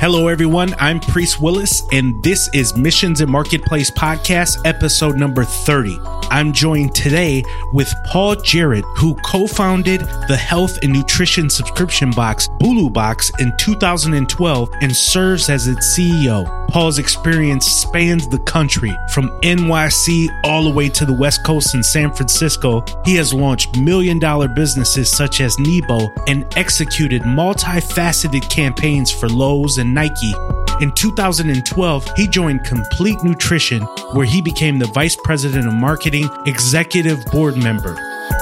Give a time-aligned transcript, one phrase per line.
[0.00, 0.76] Hello, everyone.
[0.78, 5.98] I'm Priest Willis, and this is Missions and Marketplace Podcast, episode number 30.
[6.30, 12.48] I'm joined today with Paul Jarrett, who co founded the health and nutrition subscription box,
[12.60, 16.46] Bulu Box, in 2012 and serves as its CEO.
[16.68, 21.82] Paul's experience spans the country from NYC all the way to the West Coast in
[21.82, 22.84] San Francisco.
[23.04, 29.78] He has launched million dollar businesses such as Neebo and executed multifaceted campaigns for Lowe's
[29.78, 30.34] and Nike.
[30.80, 33.82] In 2012, he joined Complete Nutrition,
[34.12, 37.96] where he became the vice president of marketing, executive board member.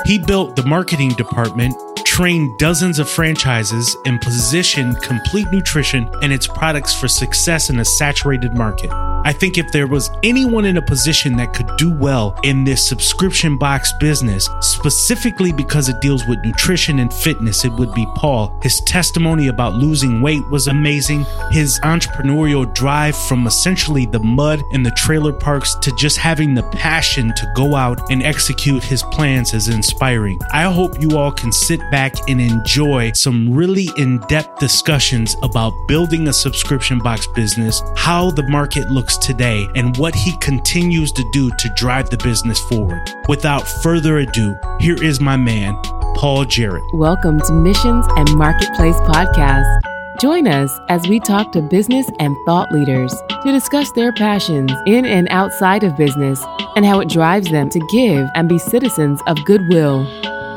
[0.04, 6.46] He built the marketing department, trained dozens of franchises, and positioned Complete Nutrition and its
[6.46, 9.05] products for success in a saturated market.
[9.26, 12.88] I think if there was anyone in a position that could do well in this
[12.88, 18.56] subscription box business, specifically because it deals with nutrition and fitness, it would be Paul.
[18.62, 21.26] His testimony about losing weight was amazing.
[21.51, 26.62] His entrepreneurial drive from essentially the mud and the trailer parks to just having the
[26.62, 30.38] passion to go out and execute his plans is inspiring.
[30.52, 35.73] I hope you all can sit back and enjoy some really in depth discussions about
[35.88, 41.24] building a subscription box business, how the market looks today, and what he continues to
[41.32, 43.00] do to drive the business forward.
[43.28, 45.76] Without further ado, here is my man,
[46.16, 46.84] Paul Jarrett.
[46.95, 49.80] Welcome to Missions and Marketplace Podcast.
[50.20, 55.04] Join us as we talk to business and thought leaders to discuss their passions in
[55.04, 56.42] and outside of business
[56.74, 60.06] and how it drives them to give and be citizens of goodwill.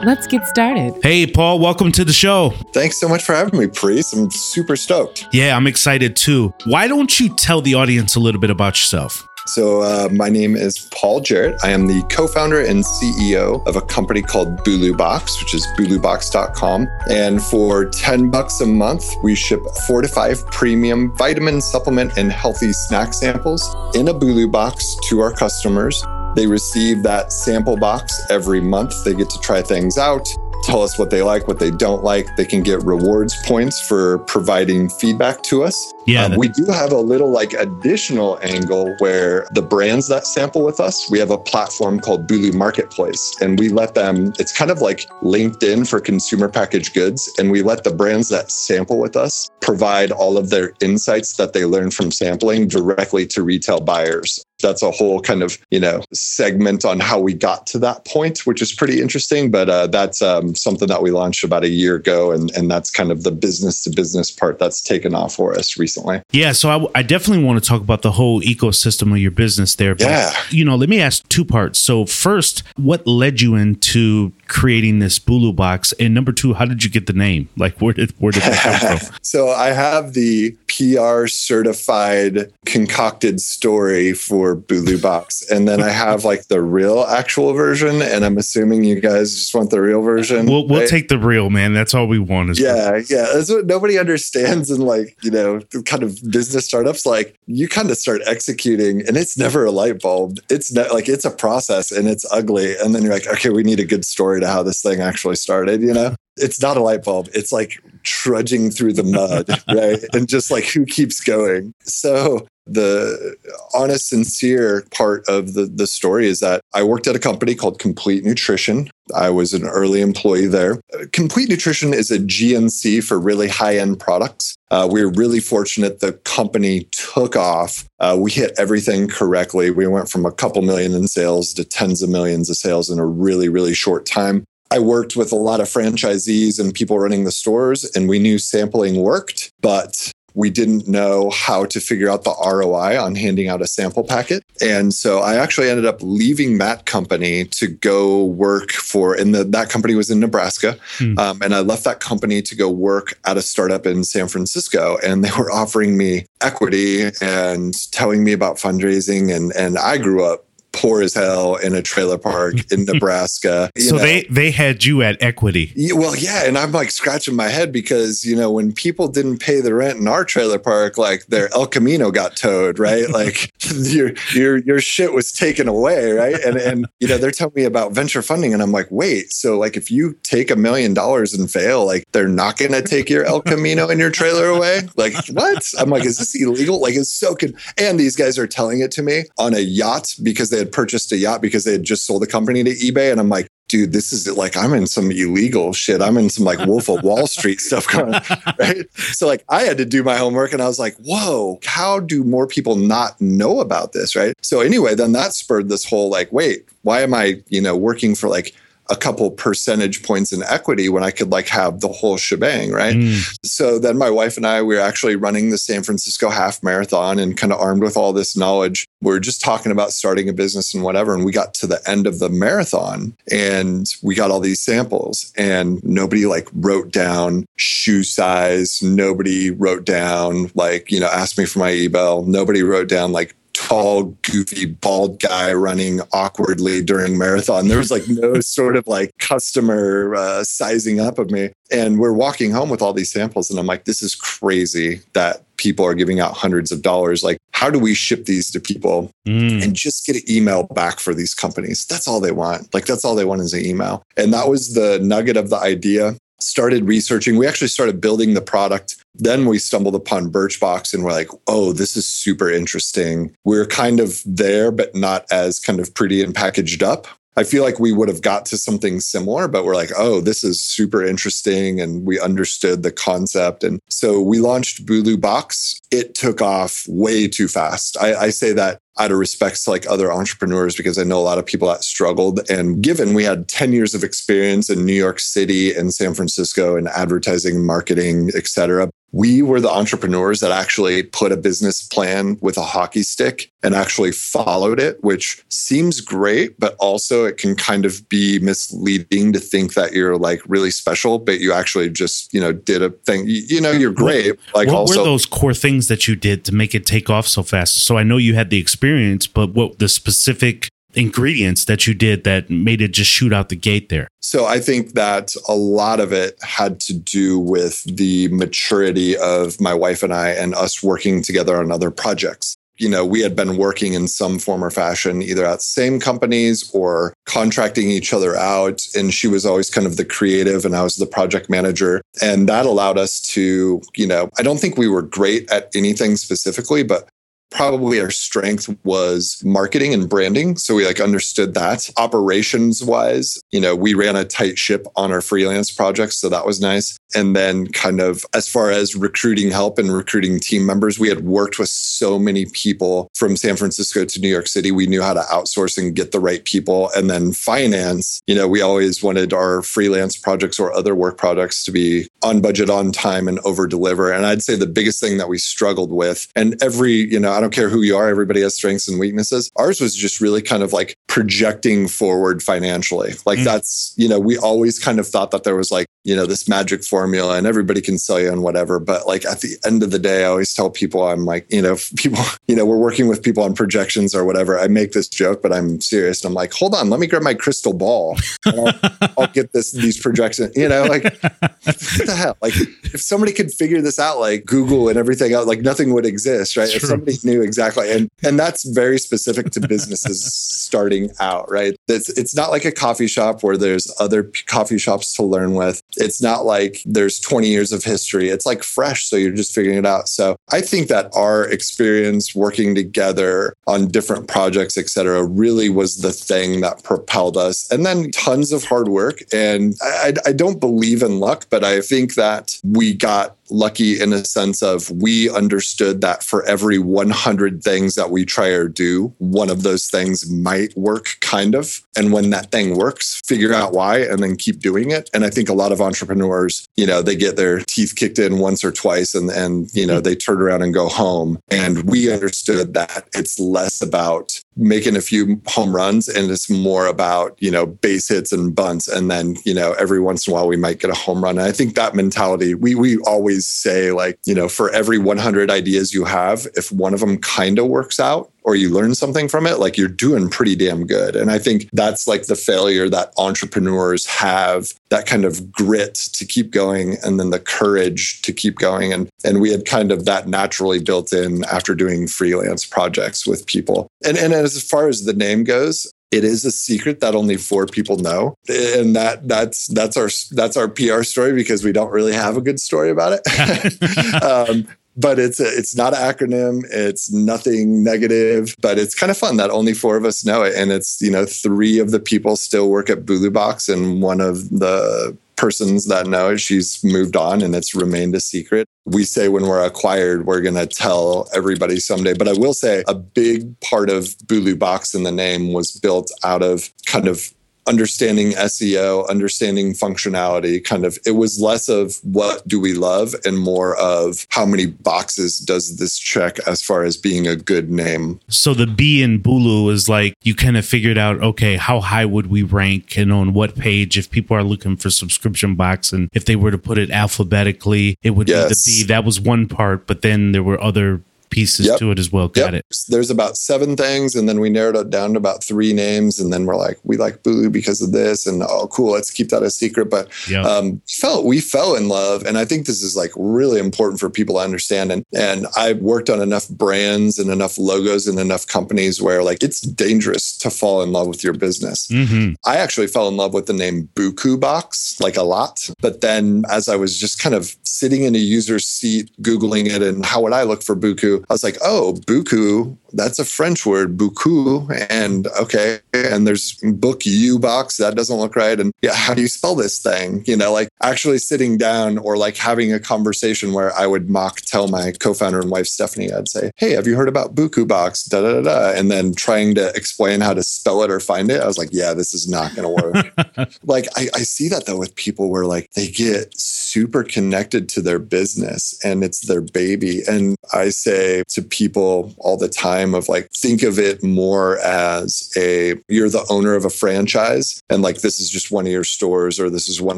[0.04, 0.94] Let's get started.
[1.04, 2.52] Hey, Paul, welcome to the show.
[2.72, 4.14] Thanks so much for having me, Priest.
[4.14, 5.28] I'm super stoked.
[5.34, 6.54] Yeah, I'm excited too.
[6.66, 9.28] Why don't you tell the audience a little bit about yourself?
[9.48, 11.60] So, uh, my name is Paul Jarrett.
[11.64, 15.68] I am the co founder and CEO of a company called Bulu Box, which is
[15.78, 16.88] bulubox.com.
[17.10, 22.32] And for 10 bucks a month, we ship four to five premium vitamin, supplement, and
[22.32, 26.06] healthy snack samples in a Bulu box to our customers.
[26.36, 29.04] They receive that sample box every month.
[29.04, 30.28] They get to try things out,
[30.64, 32.36] tell us what they like, what they don't like.
[32.36, 35.94] They can get rewards points for providing feedback to us.
[36.06, 36.26] Yeah.
[36.26, 40.80] Um, we do have a little like additional angle where the brands that sample with
[40.80, 44.82] us, we have a platform called Bulu Marketplace, and we let them, it's kind of
[44.82, 47.30] like LinkedIn for consumer packaged goods.
[47.38, 51.54] And we let the brands that sample with us provide all of their insights that
[51.54, 56.02] they learn from sampling directly to retail buyers that's a whole kind of you know
[56.14, 60.22] segment on how we got to that point which is pretty interesting but uh, that's
[60.22, 63.32] um, something that we launched about a year ago and, and that's kind of the
[63.32, 67.44] business to business part that's taken off for us recently Yeah, so I, I definitely
[67.44, 69.96] want to talk about the whole ecosystem of your business there.
[69.96, 70.34] But, Yeah.
[70.50, 71.80] You know, let me ask two parts.
[71.80, 75.94] So, first, what led you into creating this Bulu box?
[75.94, 77.50] And number two, how did you get the name?
[77.58, 79.16] Like, where did where did that come from?
[79.22, 85.44] so i have the pr certified concocted story for bulu box.
[85.50, 89.54] And then i have like the real actual version and i'm assuming you guys just
[89.54, 90.90] want the real version We'll we'll right?
[90.90, 91.74] take the real man.
[91.74, 92.52] That's all we want.
[92.52, 93.28] Is yeah yeah.
[93.34, 97.06] That's what nobody understands in like you know kind of business startups.
[97.06, 100.38] Like you kind of start executing and it's never a light bulb.
[100.50, 102.76] It's ne- like it's a process and it's ugly.
[102.78, 105.36] And then you're like okay we need a good story to how this thing actually
[105.36, 106.16] started you know?
[106.38, 107.28] It's not a light bulb.
[107.34, 110.04] It's like trudging through the mud right?
[110.14, 111.74] And just like who keeps going?
[111.84, 113.36] So the
[113.74, 117.80] honest sincere part of the, the story is that i worked at a company called
[117.80, 118.90] complete nutrition.
[119.16, 120.80] I was an early employee there.
[121.12, 124.56] Complete nutrition is a gnc for really high-end products.
[124.70, 127.86] Uh, we were really fortunate the company took off.
[128.00, 129.72] Uh, we hit everything correctly.
[129.72, 133.00] We went from a couple million in sales to tens of millions of sales in
[133.00, 137.24] a really really short time I worked with a lot of franchisees and people running
[137.24, 142.24] the stores, and we knew sampling worked, but we didn't know how to figure out
[142.24, 144.44] the ROI on handing out a sample packet.
[144.62, 149.44] And so I actually ended up leaving that company to go work for, and the,
[149.44, 150.78] that company was in Nebraska.
[150.98, 151.18] Hmm.
[151.18, 154.98] Um, and I left that company to go work at a startup in San Francisco.
[155.04, 159.36] And they were offering me equity and telling me about fundraising.
[159.36, 160.46] And, and I grew up
[160.80, 163.70] poor as hell in a trailer park in Nebraska.
[163.76, 164.02] you So know.
[164.02, 165.72] they they had you at equity.
[165.76, 169.40] Yeah, well, yeah, and I'm like scratching my head because you know when people didn't
[169.40, 173.06] pay the rent in our trailer park, like their El Camino got towed, right?
[173.20, 176.36] Like your your your shit was taken away, right?
[176.40, 179.58] And and you know they're telling me about venture funding, and I'm like, wait, so
[179.58, 183.10] like if you take a million dollars and fail, like they're not going to take
[183.10, 184.82] your El Camino and your trailer away?
[184.96, 185.70] Like what?
[185.78, 186.80] I'm like, is this illegal?
[186.82, 187.54] Like it's so con.
[187.78, 191.12] And these guys are telling it to me on a yacht because they had purchased
[191.12, 193.94] a yacht because they had just sold the company to eBay, and I'm like dude,
[193.94, 196.02] this is like I'm in some illegal shit.
[196.02, 198.22] I'm in some like Wolf of Wall Street stuff going on,
[198.60, 198.86] right?
[199.14, 202.26] So like I had to do my homework and I was like, whoa, how do
[202.26, 204.34] more people not know about this, right?
[204.42, 208.16] So anyway, then that spurred this whole like, wait, why am I, you know, working
[208.16, 208.54] for like
[208.90, 212.96] a couple percentage points in equity when I could like have the whole shebang, right?
[212.96, 213.38] Mm.
[213.44, 217.20] So then my wife and I we were actually running the San Francisco half marathon
[217.20, 218.88] and kind of armed with all this knowledge.
[219.02, 221.14] We are just talking about starting a business and whatever.
[221.14, 225.32] And we got to the end of the marathon and we got all these samples
[225.38, 228.82] and nobody like wrote down shoe size.
[228.82, 232.24] Nobody wrote down like, you know, asked me for my email.
[232.24, 233.36] Nobody wrote down like
[233.68, 237.68] tall, goofy, bald guy running awkwardly during marathon.
[237.68, 241.52] There was like no sort of like customer uh, sizing up of me.
[241.72, 245.44] And we're walking home with all these samples, and I'm like, this is crazy that
[245.58, 247.24] people are giving out hundreds of dollars.
[247.24, 249.62] Like, how do we ship these to people mm.
[249.62, 251.86] and just get an email back for these companies?
[251.86, 252.74] That's all they want.
[252.74, 254.02] Like, that's all they want is an email.
[254.18, 257.38] And that was the nugget of the idea started researching.
[257.38, 258.96] We actually started building the product.
[259.16, 263.36] Then we stumbled upon Birchbox and we're like, oh, this is super interesting.
[263.44, 267.08] We're kind of there, but not as kind of pretty and packaged up.
[267.38, 270.44] I feel like we would have got to something similar, but we're like, oh, this
[270.44, 271.80] is super interesting.
[271.80, 273.64] And we understood the concept.
[273.64, 275.80] And so we launched Bulu Box.
[275.90, 277.96] It took off way too fast.
[278.02, 281.22] I, I say that out of respect to like other entrepreneurs because I know a
[281.22, 282.42] lot of people that struggled.
[282.50, 286.76] And given we had 10 years of experience in New York City and San Francisco
[286.76, 292.38] in advertising, marketing, et cetera, we were the entrepreneurs that actually put a business plan
[292.42, 297.56] with a hockey stick and actually followed it, which seems great, but also it can
[297.56, 302.34] kind of be misleading to think that you're like really special, but you actually just,
[302.34, 303.24] you know, did a thing.
[303.26, 304.40] You, know, you're great.
[304.54, 307.28] Like what also, were those core things that you did to make it take off
[307.28, 307.84] so fast?
[307.84, 312.24] So I know you had the experience, but what the specific ingredients that you did
[312.24, 314.08] that made it just shoot out the gate there?
[314.22, 319.60] So I think that a lot of it had to do with the maturity of
[319.60, 322.56] my wife and I and us working together on other projects.
[322.78, 326.70] You know, we had been working in some form or fashion, either at same companies
[326.74, 328.82] or contracting each other out.
[328.96, 332.02] And she was always kind of the creative and I was the project manager.
[332.22, 336.16] And that allowed us to, you know, I don't think we were great at anything
[336.16, 337.10] specifically, but
[337.52, 340.58] probably our strength was marketing and branding.
[340.58, 345.12] So we like understood that operations wise you know we ran a tight ship on
[345.12, 346.98] our freelance projects so that was nice.
[347.16, 351.22] And then kind of as far as recruiting help and recruiting team members we had
[351.22, 354.72] worked with so many people from san francisco to new york city.
[354.72, 356.90] We knew how to outsource and get the right people.
[356.96, 361.64] And then finance you know we always wanted our freelance projects or other work projects
[361.64, 365.18] to be on budget on time and over deliver and i'd say the biggest thing
[365.18, 368.42] that we struggled with and every you know I don't care who you are, everybody
[368.42, 369.50] has strengths and weaknesses.
[369.56, 373.14] Ours was just really kind of like projecting forward financially.
[373.26, 373.46] Like mm.
[373.46, 376.50] that's, you know, we always kind of thought that there was like, you know, this
[376.50, 378.80] magic formula and everybody can sell you on whatever.
[378.80, 381.62] But like at the end of the day, I always tell people I'm like, you
[381.62, 384.58] know, people, you know, we're working with people on projections or whatever.
[384.58, 386.26] I make this joke, but I'm serious.
[386.26, 388.18] I'm like, hold on, let me grab my crystal ball.
[388.48, 388.74] I'll,
[389.20, 392.38] I'll, get this, these projections, you know, like what the hell?
[392.42, 396.08] Like if somebody could figure this out, like Google and everything out, like nothing would
[396.08, 396.74] exist, right?
[396.74, 397.92] If somebody knew exactly.
[397.92, 401.76] And and that's very specific to businesses starting out, right?
[401.88, 405.84] It's it's not like a coffee shop where there's other coffee shops to learn with.
[406.00, 408.30] It's not like there's 20 years of history.
[408.30, 410.08] It's like fresh, so you're just figuring it out.
[410.08, 415.98] So I think that our experience working together on different projects, et cetera, really was
[415.98, 417.70] the thing that propelled us.
[417.72, 419.22] And then tons of hard work.
[419.34, 424.14] And I, I don't believe in luck, but I think that we got lucky in
[424.14, 429.14] a sense of we understood that for every 100 things that we try or do,
[429.18, 431.82] one of those things might work kind of.
[431.98, 435.10] And when that thing works, figure out why and then keep doing it.
[435.14, 438.40] And I think a lot of entrepreneurs, you know, they get their teeth kicked in
[438.40, 441.40] once or twice and, and you know, they turn around and go home.
[441.50, 446.86] And we understood that it's less about making a few home runs and it's more
[446.86, 450.34] about you know base hits and bunts and then you know every once in a
[450.34, 451.38] while we might get a home run.
[451.38, 455.50] And i think that mentality we we always say like you know for every 100
[455.50, 459.28] ideas you have if one of them kind of works out or you learn something
[459.28, 461.16] from it, like you're doing pretty damn good.
[461.16, 466.26] And I think that's like the failure that entrepreneurs have that kind of grit to
[466.26, 468.92] keep going and then the courage to keep going.
[468.92, 473.46] And, and we had kind of that naturally built in after doing freelance projects with
[473.46, 473.88] people.
[474.04, 477.68] And, and as far as the name goes, it is a secret that only four
[477.68, 482.14] people know and that that's that's our that's our pr story because we don't really
[482.14, 484.68] have a good story about it um,
[485.00, 486.64] but it's a, it's not an acronym.
[486.72, 490.54] It's nothing negative, but it's kind of fun that only four of us know it.
[490.56, 494.20] And it's, you know, three of the people still work at Bulu Box and one
[494.20, 498.68] of the persons that know it, she's moved on and it's remained a secret.
[498.86, 502.14] We say when we're acquired, we're going to tell everybody someday.
[502.14, 506.12] But I will say a big part of Bulu Box in the name was built
[506.26, 507.34] out of kind of
[507.70, 513.40] understanding SEO, understanding functionality, kind of it was less of what do we love and
[513.40, 518.20] more of how many boxes does this check as far as being a good name.
[518.28, 522.06] So the B in Bulu is like you kind of figured out, okay, how high
[522.06, 526.10] would we rank and on what page if people are looking for subscription box and
[526.14, 528.66] if they were to put it alphabetically, it would yes.
[528.66, 528.88] be the B.
[528.88, 531.80] That was one part, but then there were other pieces yep.
[531.80, 532.28] to it as well.
[532.28, 532.66] Got yep.
[532.70, 532.78] it.
[532.88, 536.32] There's about seven things, and then we narrowed it down to about three names, and
[536.32, 539.44] then we're like, we like Bulu because of this, and oh, cool, let's keep that
[539.44, 539.90] a secret.
[539.90, 540.46] But yep.
[540.46, 544.10] um, felt we fell in love, and I think this is like really important for
[544.10, 544.92] people to understand.
[544.92, 549.44] And and I worked on enough brands and enough logos and enough companies where like
[549.44, 551.88] it's dangerous to fall in love with your business.
[551.88, 552.34] Mm-hmm.
[552.46, 556.44] I actually fell in love with the name Buku Box like a lot, but then
[556.50, 560.22] as I was just kind of sitting in a user seat googling it and how
[560.22, 564.88] would I look for Buku I was like, oh, buku, that's a French word, buku.
[564.90, 565.80] And okay.
[565.94, 567.78] And there's book U box.
[567.78, 568.60] That doesn't look right.
[568.60, 570.24] And yeah, how do you spell this thing?
[570.26, 574.42] You know, like actually sitting down or like having a conversation where I would mock
[574.42, 577.68] tell my co founder and wife, Stephanie, I'd say, hey, have you heard about buku
[577.68, 578.04] box?
[578.04, 578.72] Da da da da.
[578.78, 581.42] And then trying to explain how to spell it or find it.
[581.42, 583.50] I was like, yeah, this is not going to work.
[583.64, 586.36] like, I, I see that though with people where like they get
[586.70, 590.02] super connected to their business and it's their baby.
[590.08, 595.32] And I say to people all the time of like, think of it more as
[595.36, 598.84] a, you're the owner of a franchise and like, this is just one of your
[598.84, 599.98] stores or this is one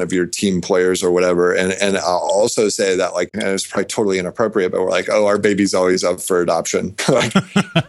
[0.00, 1.52] of your team players or whatever.
[1.52, 5.08] And, and I'll also say that like, and it's probably totally inappropriate, but we're like,
[5.10, 6.94] oh, our baby's always up for adoption.
[7.08, 7.34] like,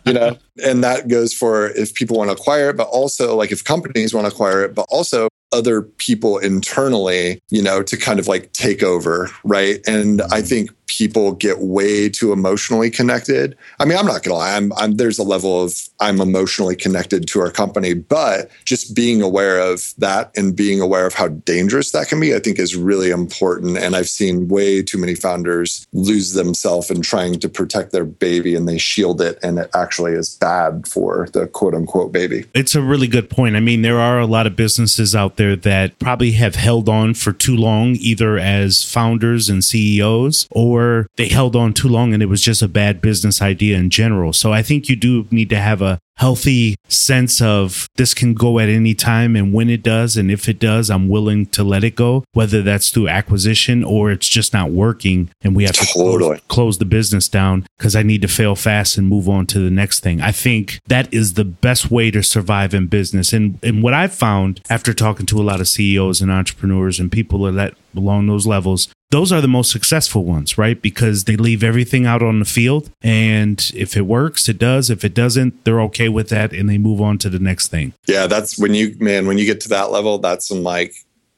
[0.05, 3.51] you know, and that goes for if people want to acquire it, but also like
[3.51, 8.19] if companies want to acquire it, but also other people internally, you know, to kind
[8.19, 9.29] of like take over.
[9.43, 9.79] Right.
[9.88, 10.45] And I mm-hmm.
[10.45, 13.57] think people get way too emotionally connected.
[13.79, 17.27] I mean, I'm not gonna lie, I'm, I'm, there's a level of I'm emotionally connected
[17.29, 21.91] to our company, but just being aware of that and being aware of how dangerous
[21.91, 23.77] that can be, I think is really important.
[23.77, 28.55] And I've seen way too many founders lose themselves in trying to protect their baby
[28.55, 32.45] and they shield it and it actually is bad for the quote unquote baby.
[32.53, 33.55] It's a really good point.
[33.55, 37.13] I mean, there are a lot of businesses out there that probably have held on
[37.13, 40.82] for too long, either as founders and CEOs or
[41.17, 44.33] they held on too long and it was just a bad business idea in general.
[44.33, 48.60] So I think you do need to have a healthy sense of this can go
[48.60, 51.84] at any time and when it does and if it does i'm willing to let
[51.84, 55.86] it go whether that's through acquisition or it's just not working and we have to
[55.91, 59.60] close, close the business down because i need to fail fast and move on to
[59.60, 63.58] the next thing i think that is the best way to survive in business and
[63.63, 67.51] and what i've found after talking to a lot of ceos and entrepreneurs and people
[67.51, 70.82] that along those levels those are the most successful ones, right?
[70.82, 72.89] Because they leave everything out on the field.
[73.03, 74.89] And if it works, it does.
[74.89, 77.93] If it doesn't, they're okay with that and they move on to the next thing.
[78.07, 80.93] Yeah, that's when you, man, when you get to that level, that's some like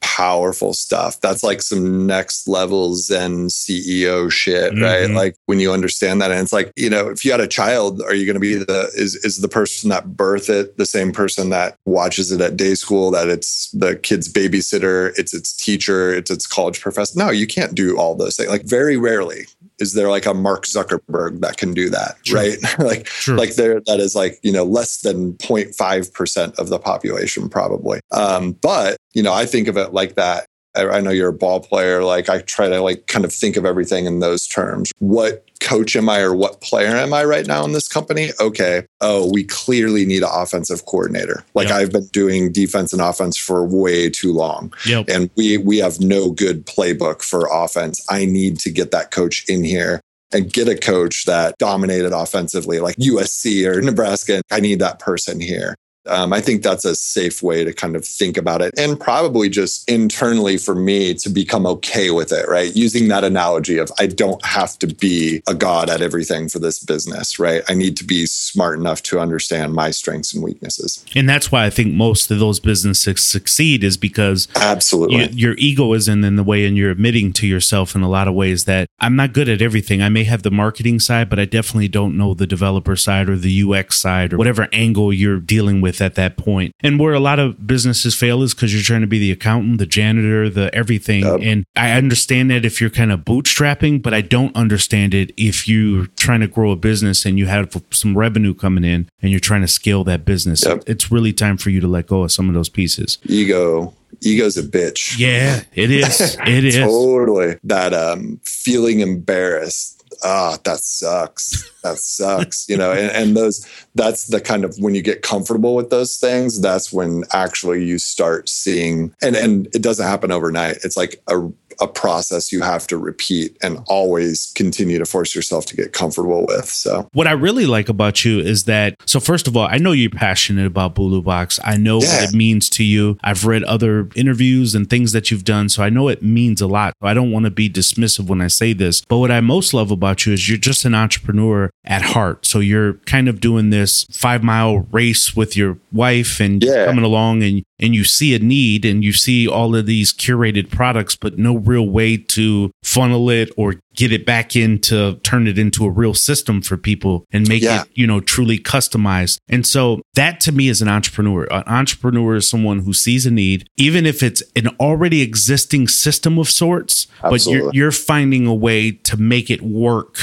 [0.05, 1.19] powerful stuff.
[1.19, 4.83] That's like some next level Zen CEO shit, mm-hmm.
[4.83, 5.09] right?
[5.09, 6.31] Like when you understand that.
[6.31, 8.55] And it's like, you know, if you had a child, are you going to be
[8.55, 12.55] the, is, is the person that birth it the same person that watches it at
[12.55, 17.17] day school, that it's the kid's babysitter, it's its teacher, it's its college professor?
[17.17, 18.49] No, you can't do all those things.
[18.49, 19.47] Like very rarely
[19.79, 22.39] is there like a Mark Zuckerberg that can do that, sure.
[22.39, 22.57] right?
[22.79, 23.37] like, sure.
[23.37, 27.99] like there, that is like, you know, less than 0.5% of the population probably.
[28.11, 30.47] Um, but, you know, I think of it like that.
[30.75, 32.03] I, I know you're a ball player.
[32.03, 34.91] Like I try to like kind of think of everything in those terms.
[34.99, 38.31] What coach am I or what player am I right now in this company?
[38.39, 38.85] Okay.
[39.01, 41.43] Oh, we clearly need an offensive coordinator.
[41.53, 41.77] Like yep.
[41.77, 44.73] I've been doing defense and offense for way too long.
[44.85, 45.05] Yep.
[45.09, 48.05] And we we have no good playbook for offense.
[48.09, 50.01] I need to get that coach in here
[50.33, 54.41] and get a coach that dominated offensively like USC or Nebraska.
[54.51, 55.75] I need that person here.
[56.07, 59.49] Um, I think that's a safe way to kind of think about it and probably
[59.49, 62.75] just internally for me to become okay with it, right?
[62.75, 66.79] Using that analogy of I don't have to be a god at everything for this
[66.79, 67.63] business, right?
[67.67, 71.03] I need to be smart enough to understand my strengths and weaknesses.
[71.15, 75.55] And that's why I think most of those businesses succeed is because absolutely you, your
[75.57, 78.65] ego isn't in the way and you're admitting to yourself in a lot of ways
[78.65, 80.01] that I'm not good at everything.
[80.01, 83.35] I may have the marketing side, but I definitely don't know the developer side or
[83.35, 86.73] the UX side or whatever angle you're dealing with with at that point.
[86.81, 89.77] And where a lot of businesses fail is because you're trying to be the accountant,
[89.77, 91.23] the janitor, the everything.
[91.23, 91.39] Yep.
[91.41, 95.67] And I understand that if you're kind of bootstrapping, but I don't understand it if
[95.67, 99.39] you're trying to grow a business and you have some revenue coming in and you're
[99.39, 100.63] trying to scale that business.
[100.65, 100.83] Yep.
[100.87, 103.17] It's really time for you to let go of some of those pieces.
[103.25, 105.17] Ego, ego's a bitch.
[105.17, 106.37] Yeah, it is.
[106.45, 106.75] It is.
[106.85, 111.71] totally that um feeling embarrassed ah that sucks.
[111.83, 115.75] That sucks you know and, and those that's the kind of when you get comfortable
[115.75, 120.77] with those things that's when actually you start seeing and and it doesn't happen overnight.
[120.83, 121.47] It's like a
[121.81, 126.45] a process you have to repeat and always continue to force yourself to get comfortable
[126.47, 126.65] with.
[126.65, 129.91] So, what I really like about you is that, so first of all, I know
[129.91, 131.59] you're passionate about Bulu Box.
[131.63, 132.21] I know Yeah.
[132.21, 133.17] what it means to you.
[133.23, 135.69] I've read other interviews and things that you've done.
[135.69, 136.93] So I know it means a lot.
[137.01, 139.91] I don't want to be dismissive when I say this, but what I most love
[139.91, 142.45] about you is you're just an entrepreneur at heart.
[142.45, 146.85] So you're kind of doing this five mile race with your wife and Yeah.
[146.85, 150.69] coming along and and you see a need and you see all of these curated
[150.71, 155.57] products, but no real way to funnel it or get it back into turn it
[155.57, 157.81] into a real system for people and make Yeah.
[157.83, 159.37] it, you know, truly customized.
[159.49, 161.45] And so that to me is an entrepreneur.
[161.51, 166.37] An entrepreneur is someone who sees a need, even if it's an already existing system
[166.37, 170.19] of sorts, but you're, you're finding a way to make it work.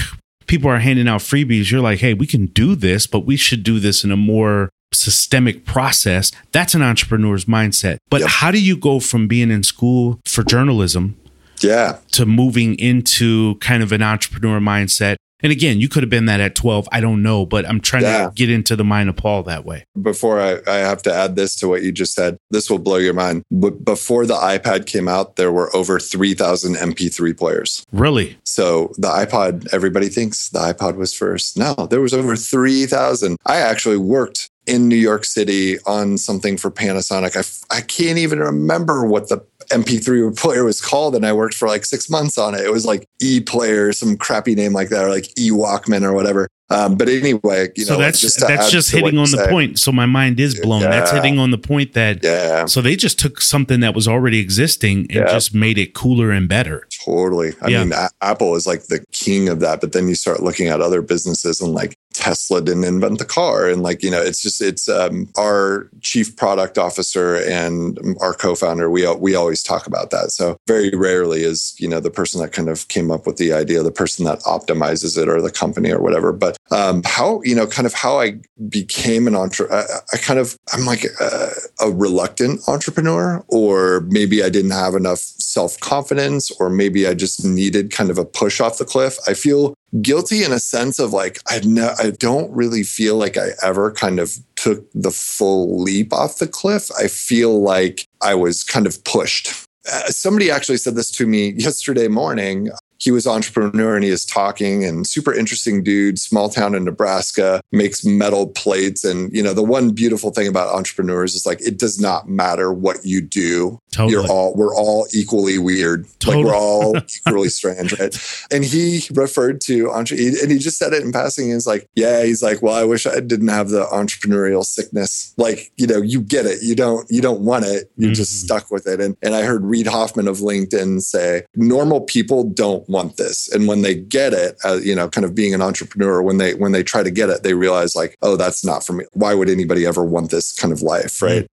[0.47, 1.71] People are handing out freebies.
[1.71, 4.69] You're like, hey, we can do this, but we should do this in a more
[4.93, 6.31] systemic process.
[6.53, 7.97] That's an entrepreneur's mindset.
[8.11, 8.29] But Yep.
[8.31, 11.17] how do you go from being in school for journalism
[11.63, 15.17] yeah, to moving into kind of an entrepreneur mindset?
[15.45, 16.89] And again, you could have been that at 12.
[16.93, 18.27] I don't know, but I'm trying Yeah.
[18.29, 19.83] to get into the mind of Paul that way.
[20.01, 22.97] before I, I have to add this to what you just said, this will blow
[22.97, 23.43] your mind.
[23.51, 27.85] But before the iPad came out, there were over 3,000 MP3 players.
[27.91, 28.39] Really?
[28.45, 31.59] So the iPod, everybody thinks the iPod was first.
[31.59, 33.37] No, there was over 3,000.
[33.45, 37.37] I actually worked in New York City on something for Panasonic.
[37.37, 39.39] I, I can't even remember what the
[39.73, 41.15] MP3 player was called.
[41.15, 42.61] And I worked for like six months on it.
[42.61, 46.13] It was like E player, some crappy name like that, or like E Walkman or
[46.13, 46.49] whatever.
[46.71, 49.79] Um, but anyway, you so know, that's just that's just hitting on the point.
[49.79, 50.81] So my mind is blown.
[50.81, 52.65] That's hitting on the point that Yeah.
[52.65, 55.33] so they just took something that was already existing and Yeah.
[55.33, 56.87] just made it cooler and better.
[57.05, 57.53] Totally.
[57.61, 57.85] I Yeah.
[57.85, 59.83] mean, A- Apple is like the king of that.
[59.83, 63.69] But then you start looking at other businesses and like Tesla didn't invent the car.
[63.69, 68.55] And like, you know, it's just, it's um, our chief product officer and our co
[68.55, 68.89] founder.
[68.89, 70.31] We, we always talk about that.
[70.31, 73.53] So very rarely is, you know, the person that kind of came up with the
[73.53, 76.33] idea, the person that optimizes it or the company or whatever.
[76.33, 80.39] But um, how, you know, kind of how I became an entrepreneur, I, I kind
[80.39, 86.53] of, I'm like a, a reluctant entrepreneur, or maybe I didn't have enough self confidence,
[86.61, 89.19] or maybe I just needed kind of a push off the cliff.
[89.27, 93.37] I feel guilty in a sense of like I no, I don't really feel like
[93.37, 96.91] I ever kind of took the full leap off the cliff.
[96.99, 99.67] I feel like I was kind of pushed.
[99.93, 102.71] Uh, somebody actually said this to me yesterday morning.
[103.03, 107.61] He was entrepreneur and he is talking and super interesting dude, small town in Nebraska,
[107.73, 109.03] makes metal plates.
[109.05, 112.73] And, you know, the one beautiful thing about entrepreneurs is like, it does not matter
[112.73, 113.81] what you do.
[113.91, 114.13] Totally.
[114.13, 116.07] You're all, we're all equally weird.
[116.21, 116.45] Totally.
[116.45, 118.47] Like we're all equally strange, right?
[118.53, 121.51] And he referred to, entre- and he just said it in passing.
[121.51, 125.35] He's like, yeah, he's like, well, I wish I didn't have the entrepreneurial sickness.
[125.37, 126.63] Like, you know, you get it.
[126.63, 127.91] You don't, you don't want it.
[127.97, 128.45] You're just Mhm.
[128.45, 129.01] stuck with it.
[129.01, 133.49] And, and I heard Reid Hoffman of LinkedIn say, normal people don't want this.
[133.53, 136.55] And when they get it, uh, you know, kind of being an entrepreneur, when they,
[136.55, 139.05] when they try to get it, they realize like, oh, that's not for me.
[139.13, 141.21] Why would anybody ever want this kind of life?
[141.23, 141.47] Right.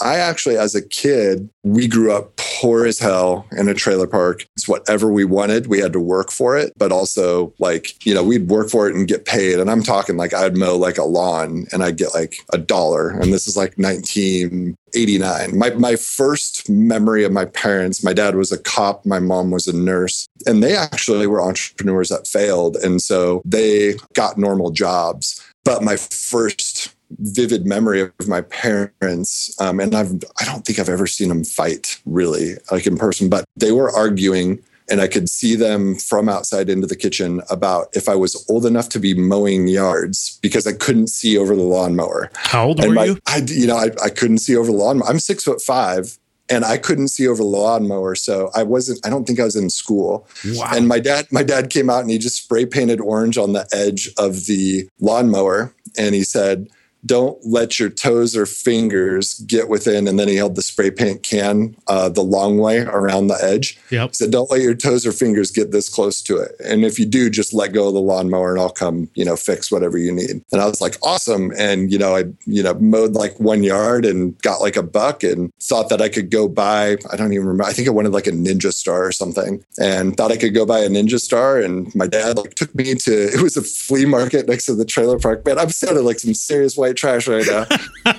[0.00, 4.46] I actually, as a kid, we grew up poor as hell in a trailer park.
[4.56, 5.66] It's whatever we wanted.
[5.66, 8.94] We had to work for it, but also like, you know, we'd work for it
[8.94, 9.58] and get paid.
[9.58, 13.10] And I'm talking like I'd mow like a lawn and I'd get like a dollar.
[13.10, 15.58] And this is like 1989.
[15.58, 19.66] My, my first memory of my parents, my dad was a cop, my mom was
[19.66, 22.76] a nurse, and they actually were entrepreneurs that failed.
[22.76, 25.42] And so they got normal jobs.
[25.64, 30.88] But my first vivid memory of my parents um, and i've i don't think i've
[30.88, 34.58] ever seen them fight really like in person but they were arguing
[34.90, 38.66] and i could see them from outside into the kitchen about if i was old
[38.66, 42.88] enough to be mowing yards because i couldn't see over the lawnmower How old and
[42.90, 43.18] were my, you?
[43.26, 46.64] I, you know I, I couldn't see over the lawn i'm six foot five and
[46.64, 49.70] i couldn't see over the lawnmower so i wasn't i don't think i was in
[49.70, 50.70] school Wow.
[50.74, 53.66] and my dad, my dad came out and he just spray painted orange on the
[53.72, 55.72] edge of the lawnmower.
[55.98, 56.68] And he said,
[57.06, 60.08] don't let your toes or fingers get within.
[60.08, 63.78] And then he held the spray paint can uh, the long way around the edge.
[63.90, 64.10] Yep.
[64.10, 66.52] He said, don't let your toes or fingers get this close to it.
[66.64, 69.36] And if you do, just let go of the lawnmower and I'll come, you know,
[69.36, 70.42] fix whatever you need.
[70.52, 71.52] And I was like, awesome.
[71.56, 75.22] And, you know, I, you know, mowed like one yard and got like a buck
[75.22, 78.12] and thought that I could go buy, I don't even remember, I think I wanted
[78.12, 81.60] like a Ninja Star or something and thought I could go buy a Ninja Star.
[81.60, 84.84] And my dad like took me to, it was a flea market next to the
[84.84, 85.44] trailer park.
[85.44, 87.66] Man, I'm sounding like some serious white trash right now.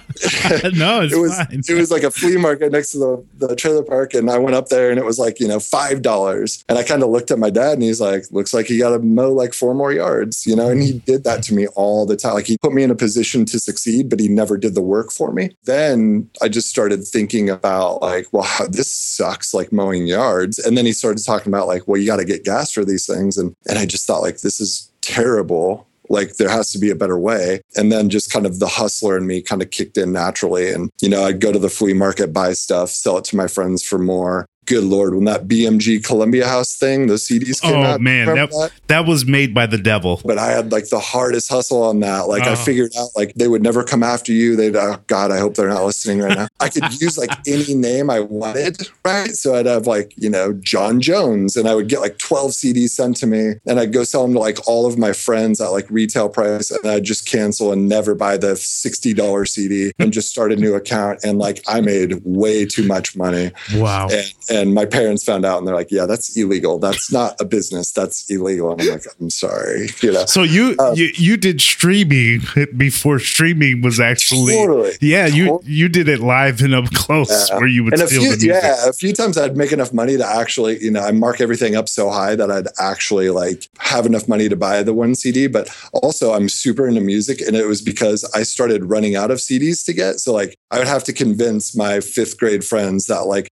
[0.73, 1.61] no, it was fine.
[1.67, 4.55] it was like a flea market next to the, the trailer park, and I went
[4.55, 6.63] up there, and it was like you know five dollars.
[6.69, 8.91] And I kind of looked at my dad, and he's like, "Looks like you got
[8.91, 10.69] to mow like four more yards," you know.
[10.69, 12.33] And he did that to me all the time.
[12.33, 15.11] Like he put me in a position to succeed, but he never did the work
[15.11, 15.51] for me.
[15.63, 20.59] Then I just started thinking about like, well, how, this sucks, like mowing yards.
[20.59, 23.05] And then he started talking about like, well, you got to get gas for these
[23.05, 26.89] things, and and I just thought like, this is terrible like there has to be
[26.89, 27.61] a better way.
[27.75, 30.71] And then just kind of the hustler in me kind of kicked in naturally.
[30.71, 33.47] And you know i'd go to the flea market buy stuff sell it to my
[33.47, 37.81] friends for more good lord when that bmg columbia house thing those cds came Oh
[37.83, 40.21] out man, remember that, that was made by the devil.
[40.23, 42.27] but I had like the hardest hustle on that.
[42.27, 42.55] Like I Oh.
[42.55, 44.55] figured out like they would never come after you.
[44.55, 46.47] They'd oh God, I hope they're not listening right now.
[46.59, 49.31] I could use like any name I wanted, right?
[49.35, 52.89] So I'd have like, you know, John Jones and I would get like 12 CDs
[52.89, 55.69] sent to me and I'd go sell them to like all of my friends at
[55.69, 60.29] like retail price and I'd just cancel and never buy the $60 CD and just
[60.29, 61.19] start a new account.
[61.23, 63.51] And like I made way too much money.
[63.75, 64.07] Wow.
[64.11, 66.79] And, and my parents found out and they're like, yeah, that's illegal.
[66.79, 67.91] That's not a business.
[67.91, 68.71] That's illegal.
[68.71, 69.89] And I'm like, I'm sorry.
[70.01, 72.41] You know, So you Um, you you did streaming
[72.75, 74.93] before streaming was actually Totally.
[75.01, 75.71] yeah you Totally.
[75.73, 77.57] you did it live and up close Yeah.
[77.57, 78.63] where you would and a steal few, the music.
[78.63, 81.75] yeah, a few times I'd make enough money to actually, you know, I mark everything
[81.75, 85.47] up so high that I'd actually like have enough money to buy the one CD.
[85.47, 89.37] But also, I'm super into music, and it was because I started running out of
[89.39, 90.19] CDs to get.
[90.19, 93.47] So like, I would have to convince my fifth grade friends that like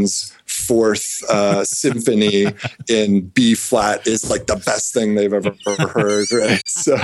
[0.00, 0.32] Beethoven's
[0.70, 2.46] fourth uh, symphony
[2.88, 5.52] in B flat is like the best thing they've ever
[5.88, 6.62] heard, right?
[6.70, 6.96] So,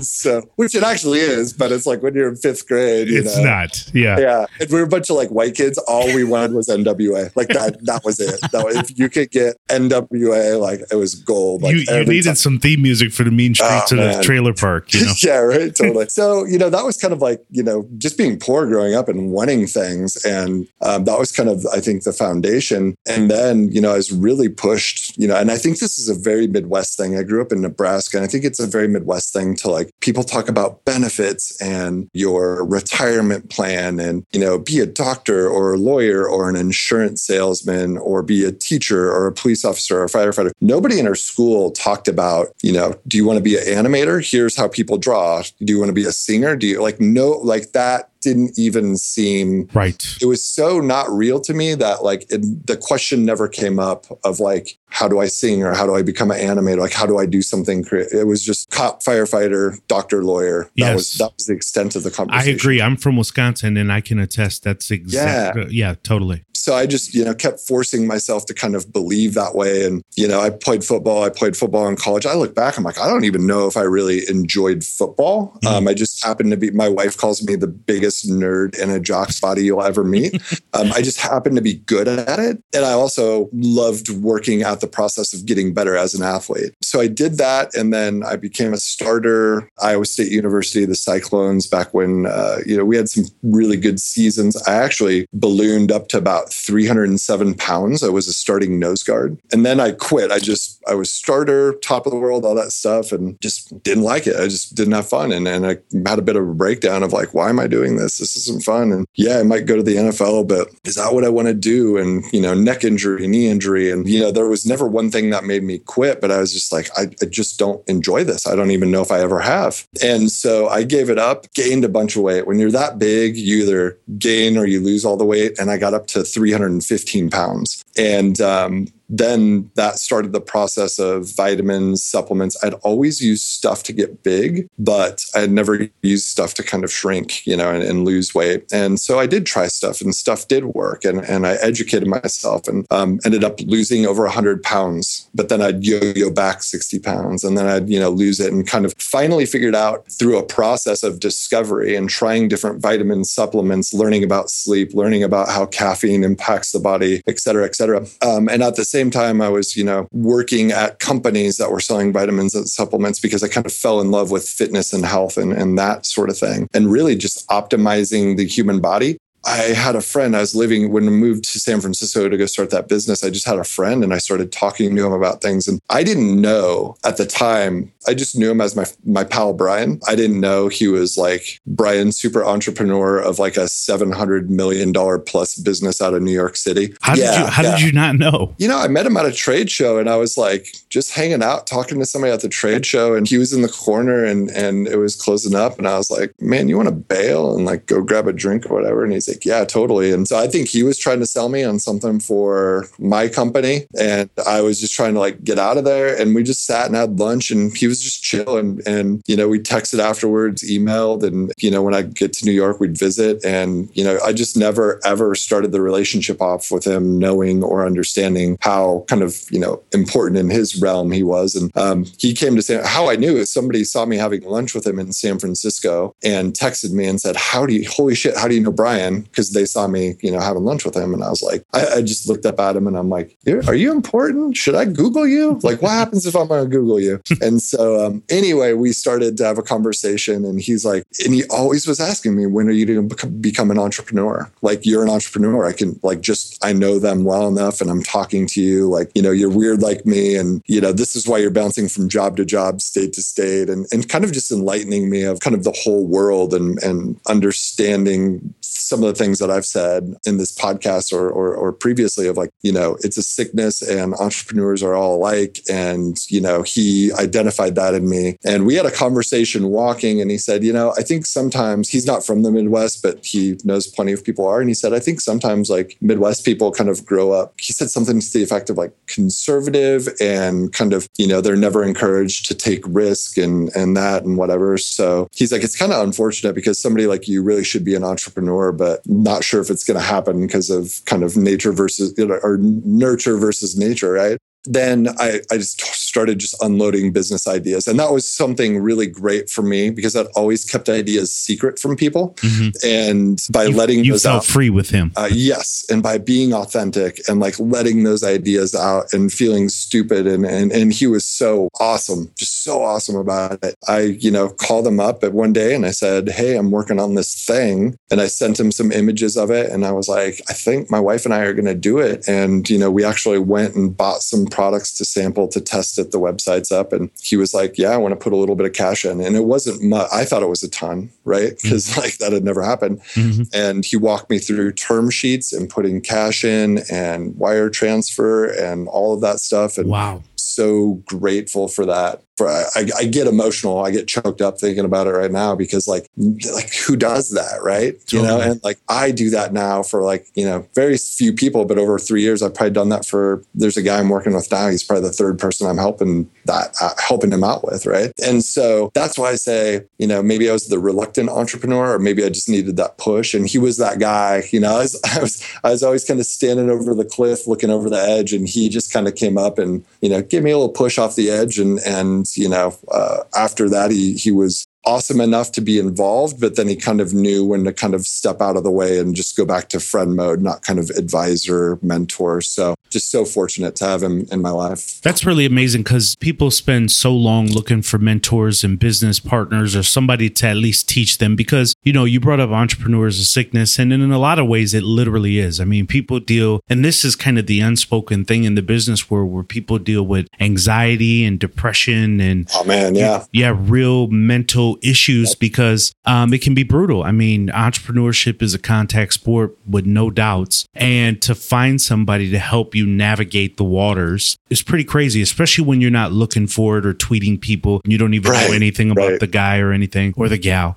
[0.00, 3.36] so which it actually is, but it's like when you're in fifth grade, you It's
[3.36, 3.90] know, not.
[3.92, 4.18] Yeah.
[4.18, 5.76] yeah, and we were a bunch of like white kids.
[5.88, 7.34] All we wanted was NWA.
[7.34, 7.84] Like that.
[7.84, 8.38] That was it.
[8.52, 11.62] That was, if you could get NWA, like it was gold.
[11.62, 12.34] Like you you needed time.
[12.36, 15.12] some theme music for the mean streets Oh, of the trailer park, you know.
[15.22, 15.74] yeah, right.
[15.74, 16.06] Totally.
[16.08, 19.08] so you know that was kind of like you know just being poor growing up
[19.08, 22.59] and wanting things, and um, that was kind of I think the foundation.
[23.06, 25.16] And then you know I was really pushed.
[25.18, 27.16] You know, and I think this is a very Midwest thing.
[27.16, 29.90] I grew up in Nebraska, and I think it's a very Midwest thing to like
[30.00, 35.74] people talk about benefits and your retirement plan, and you know be a doctor or
[35.74, 40.04] a lawyer or an insurance salesman or be a teacher or a police officer or
[40.04, 40.52] a firefighter.
[40.60, 44.28] Nobody in our school talked about, you know, do you want to be an animator?
[44.28, 45.42] Here's how people draw.
[45.60, 46.56] Do you want to be a singer?
[46.56, 50.04] Do you like no like that didn't even seem Right.
[50.20, 54.06] it was so not real to me that like it, the question never came up
[54.24, 57.06] of like how do I sing or how do I become an animator like how
[57.06, 60.94] do I do something creative it was just cop firefighter doctor lawyer that Yes.
[60.94, 62.50] was that was the extent of the conversation.
[62.50, 62.82] I agree.
[62.82, 66.44] I'm from Wisconsin and I can attest that's exactly yeah, totally.
[66.60, 69.86] So I just, you know, kept forcing myself to kind of believe that way.
[69.86, 71.24] And, you know, I played football.
[71.24, 72.26] I played football in college.
[72.26, 75.58] I look back, I'm like, I don't even know if I really enjoyed football.
[75.62, 75.68] Mhm.
[75.70, 79.00] Um, I just happened to be, my wife calls me the biggest nerd in a
[79.00, 80.34] jock's body you'll ever meet.
[80.74, 82.62] um, I just happened to be good at it.
[82.74, 86.74] And I also loved working at the process of getting better as an athlete.
[86.82, 87.74] So I did that.
[87.74, 92.76] And then I became a starter, Iowa State University, the Cyclones, back when, uh, you
[92.76, 94.62] know, we had some really good seasons.
[94.68, 98.02] I actually ballooned up to about 307 pounds.
[98.02, 99.38] I was a starting nose guard.
[99.52, 100.30] And then I quit.
[100.30, 104.04] I just, I was starter, top of the world, all that stuff, and just didn't
[104.04, 104.36] like it.
[104.36, 105.32] I just didn't have fun.
[105.32, 107.96] And, and I had a bit of a breakdown of like, why am I doing
[107.96, 108.18] this?
[108.18, 108.92] This isn't fun.
[108.92, 111.54] And yeah, I might go to the NFL, but is that what I want to
[111.54, 111.96] do?
[111.96, 113.90] And, you know, neck injury, knee injury.
[113.90, 116.52] And, you know, there was never one thing that made me quit, but I was
[116.52, 118.46] just like, I, I just don't enjoy this.
[118.46, 119.86] I don't even know if I ever have.
[120.02, 122.46] And so I gave it up, gained a bunch of weight.
[122.46, 125.58] When you're that big, you either gain or you lose all the weight.
[125.58, 127.84] And I got up to 315 pounds.
[127.98, 132.56] And um, then that started the process of vitamins, supplements.
[132.62, 136.84] I'd always used stuff to get big, but I had never used stuff to kind
[136.84, 138.64] of shrink, you know, and, and lose weight.
[138.72, 141.04] And so I did try stuff and stuff did work.
[141.04, 145.28] And, and I educated myself and um, ended up losing over 100 pounds.
[145.34, 148.52] But then I'd yo yo back 60 pounds and then I'd, you know, lose it
[148.52, 153.24] and kind of finally figured out through a process of discovery and trying different vitamin
[153.24, 158.06] supplements, learning about sleep, learning about how caffeine impacts the body, et cetera, et cetera.
[158.22, 161.70] Um, and at the same same time, I was, you know, working at companies that
[161.70, 165.06] were selling vitamins and supplements because I kind of fell in love with fitness and
[165.06, 166.68] health and, and that sort of thing.
[166.74, 170.36] And really just optimizing the human body I had a friend.
[170.36, 173.24] I was living when I moved to San Francisco to go start that business.
[173.24, 175.66] I just had a friend and I started talking to him about things.
[175.66, 179.52] And I didn't know at the time, I just knew him as my my pal
[179.52, 180.00] Brian.
[180.06, 184.92] I didn't know he was like Brian, super entrepreneur of like a $700 million
[185.24, 186.94] plus business out of New York City.
[187.00, 187.76] How did you how yeah.
[187.76, 188.54] did you not know?
[188.58, 191.42] You know, I met him at a trade show and I was like just hanging
[191.42, 193.14] out, talking to somebody at the trade show.
[193.14, 195.78] And he was in the corner and and it was closing up.
[195.78, 198.66] And I was like, man, you want to bail and like go grab a drink
[198.66, 199.04] or whatever?
[199.04, 200.12] And he's yeah, totally.
[200.12, 203.86] And so I think he was trying to sell me on something for my company.
[203.98, 206.20] And I was just trying to like get out of there.
[206.20, 208.56] And we just sat and had lunch and he was just chill.
[208.56, 211.22] And, and, you know, we texted afterwards, emailed.
[211.22, 213.44] And, you know, when I get to New York, we'd visit.
[213.44, 217.86] And, you know, I just never ever started the relationship off with him knowing or
[217.86, 221.54] understanding how kind of, you know, important in his realm he was.
[221.54, 224.74] And um, he came to say, how I knew is somebody saw me having lunch
[224.74, 228.36] with him in San Francisco and texted me and said, how do you, holy shit,
[228.36, 229.19] how do you know Brian?
[229.20, 231.14] Because they saw me, you know, having lunch with him.
[231.14, 233.74] And I was like, I, I just looked up at him and I'm like, are
[233.74, 234.56] you important?
[234.56, 235.60] Should I Google you?
[235.62, 237.20] Like, what happens if I'm going to Google you?
[237.40, 241.44] and so, um, anyway, we started to have a conversation and he's like, and he
[241.50, 244.50] always was asking me, when are you going to become an entrepreneur?
[244.62, 245.66] Like, you're an entrepreneur.
[245.66, 248.88] I can, like, just, I know them well enough and I'm talking to you.
[248.88, 250.36] Like, you know, you're weird like me.
[250.36, 253.68] And, you know, this is why you're bouncing from job to job, state to state,
[253.68, 257.20] and, and kind of just enlightening me of kind of the whole world and, and
[257.28, 262.26] understanding some of the things that I've said in this podcast or, or, or previously
[262.26, 265.60] of like, you know, it's a sickness and entrepreneurs are all alike.
[265.68, 268.36] And, you know, he identified that in me.
[268.44, 272.06] And we had a conversation walking and he said, you know, I think sometimes he's
[272.06, 274.60] not from the Midwest, but he knows plenty of people are.
[274.60, 277.54] And he said, I think sometimes like Midwest people kind of grow up.
[277.58, 281.56] He said something to the effect of like conservative and kind of, you know, they're
[281.56, 284.78] never encouraged to take risk and and that and whatever.
[284.78, 288.04] So he's like, it's kind of unfortunate because somebody like you really should be an
[288.04, 288.72] entrepreneur
[289.06, 292.38] not sure if it's going to happen because of kind of nature versus you know,
[292.42, 294.38] or nurture versus nature, right?
[294.64, 297.86] Then I, I just started just unloading business ideas.
[297.86, 301.96] And that was something really great for me because I'd always kept ideas secret from
[301.96, 302.34] people.
[302.40, 302.68] Mm-hmm.
[302.84, 305.12] And by you, letting you those felt out, free with him.
[305.16, 305.84] Uh, yes.
[305.88, 310.26] And by being authentic and like letting those ideas out and feeling stupid.
[310.26, 313.74] And, and, and he was so awesome, just so awesome about it.
[313.88, 317.00] I, you know, called him up at one day and I said, Hey, I'm working
[317.00, 317.96] on this thing.
[318.10, 319.70] And I sent him some images of it.
[319.70, 322.28] And I was like, I think my wife and I are going to do it.
[322.28, 326.10] And, you know, we actually went and bought some products to sample to test it.
[326.10, 326.92] The website's up.
[326.92, 329.20] And he was like, Yeah, I want to put a little bit of cash in.
[329.20, 330.08] And it wasn't much.
[330.12, 331.52] I thought it was a ton, right?
[331.62, 332.00] Because mm-hmm.
[332.00, 333.00] like that had never happened.
[333.14, 333.42] Mm-hmm.
[333.52, 338.88] And he walked me through term sheets and putting cash in and wire transfer and
[338.88, 339.78] all of that stuff.
[339.78, 340.22] And wow.
[340.36, 343.84] So grateful for that I, I, get emotional.
[343.84, 346.08] I get choked up thinking about it right now because like
[346.52, 347.94] like who does that, right?
[348.10, 351.64] You know, and like I do that now for like you know very few people,
[351.64, 353.42] but over three years I've probably done that for.
[353.54, 354.68] There's a guy I'm working with now.
[354.68, 358.12] He's probably the third person I'm helping that uh, helping him out with, right?
[358.24, 361.98] And so that's why I say you know maybe I was the reluctant entrepreneur, or
[361.98, 363.34] maybe I just needed that push.
[363.34, 364.44] And he was that guy.
[364.50, 367.46] You know, I was I was, I was always kind of standing over the cliff,
[367.46, 370.42] looking over the edge, and he just kind of came up and you know gave
[370.42, 374.14] me a little push off the edge and and you know, uh, after that, he
[374.14, 377.72] he was awesome enough to be involved, but then he kind of knew when to
[377.72, 380.62] kind of step out of the way and just go back to friend mode, not
[380.62, 382.40] kind of advisor, mentor.
[382.40, 385.00] So just so fortunate to have him in my life.
[385.02, 389.82] That's really amazing because people spend so long looking for mentors and business partners or
[389.82, 393.78] somebody to at least teach them because, you know, you brought up entrepreneurs a sickness
[393.78, 395.60] and in a lot of ways it literally is.
[395.60, 399.10] I mean, people deal, and this is kind of the unspoken thing in the business
[399.10, 403.24] world where people deal with anxiety and depression and, oh man, yeah.
[403.32, 407.02] Yeah, real mental issues because um, it can be brutal.
[407.02, 410.66] I mean, entrepreneurship is a contact sport with no doubts.
[410.74, 415.80] And to find somebody to help you navigate the waters is pretty crazy, especially when
[415.80, 417.80] you're not looking for it or tweeting people.
[417.84, 419.20] You don't even right, know anything about right.
[419.20, 420.76] the guy or anything or the gal.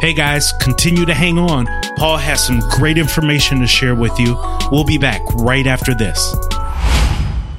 [0.00, 1.66] Hey guys, continue to hang on.
[1.96, 4.36] Paul has some great information to share with you.
[4.70, 6.36] We'll be back right after this.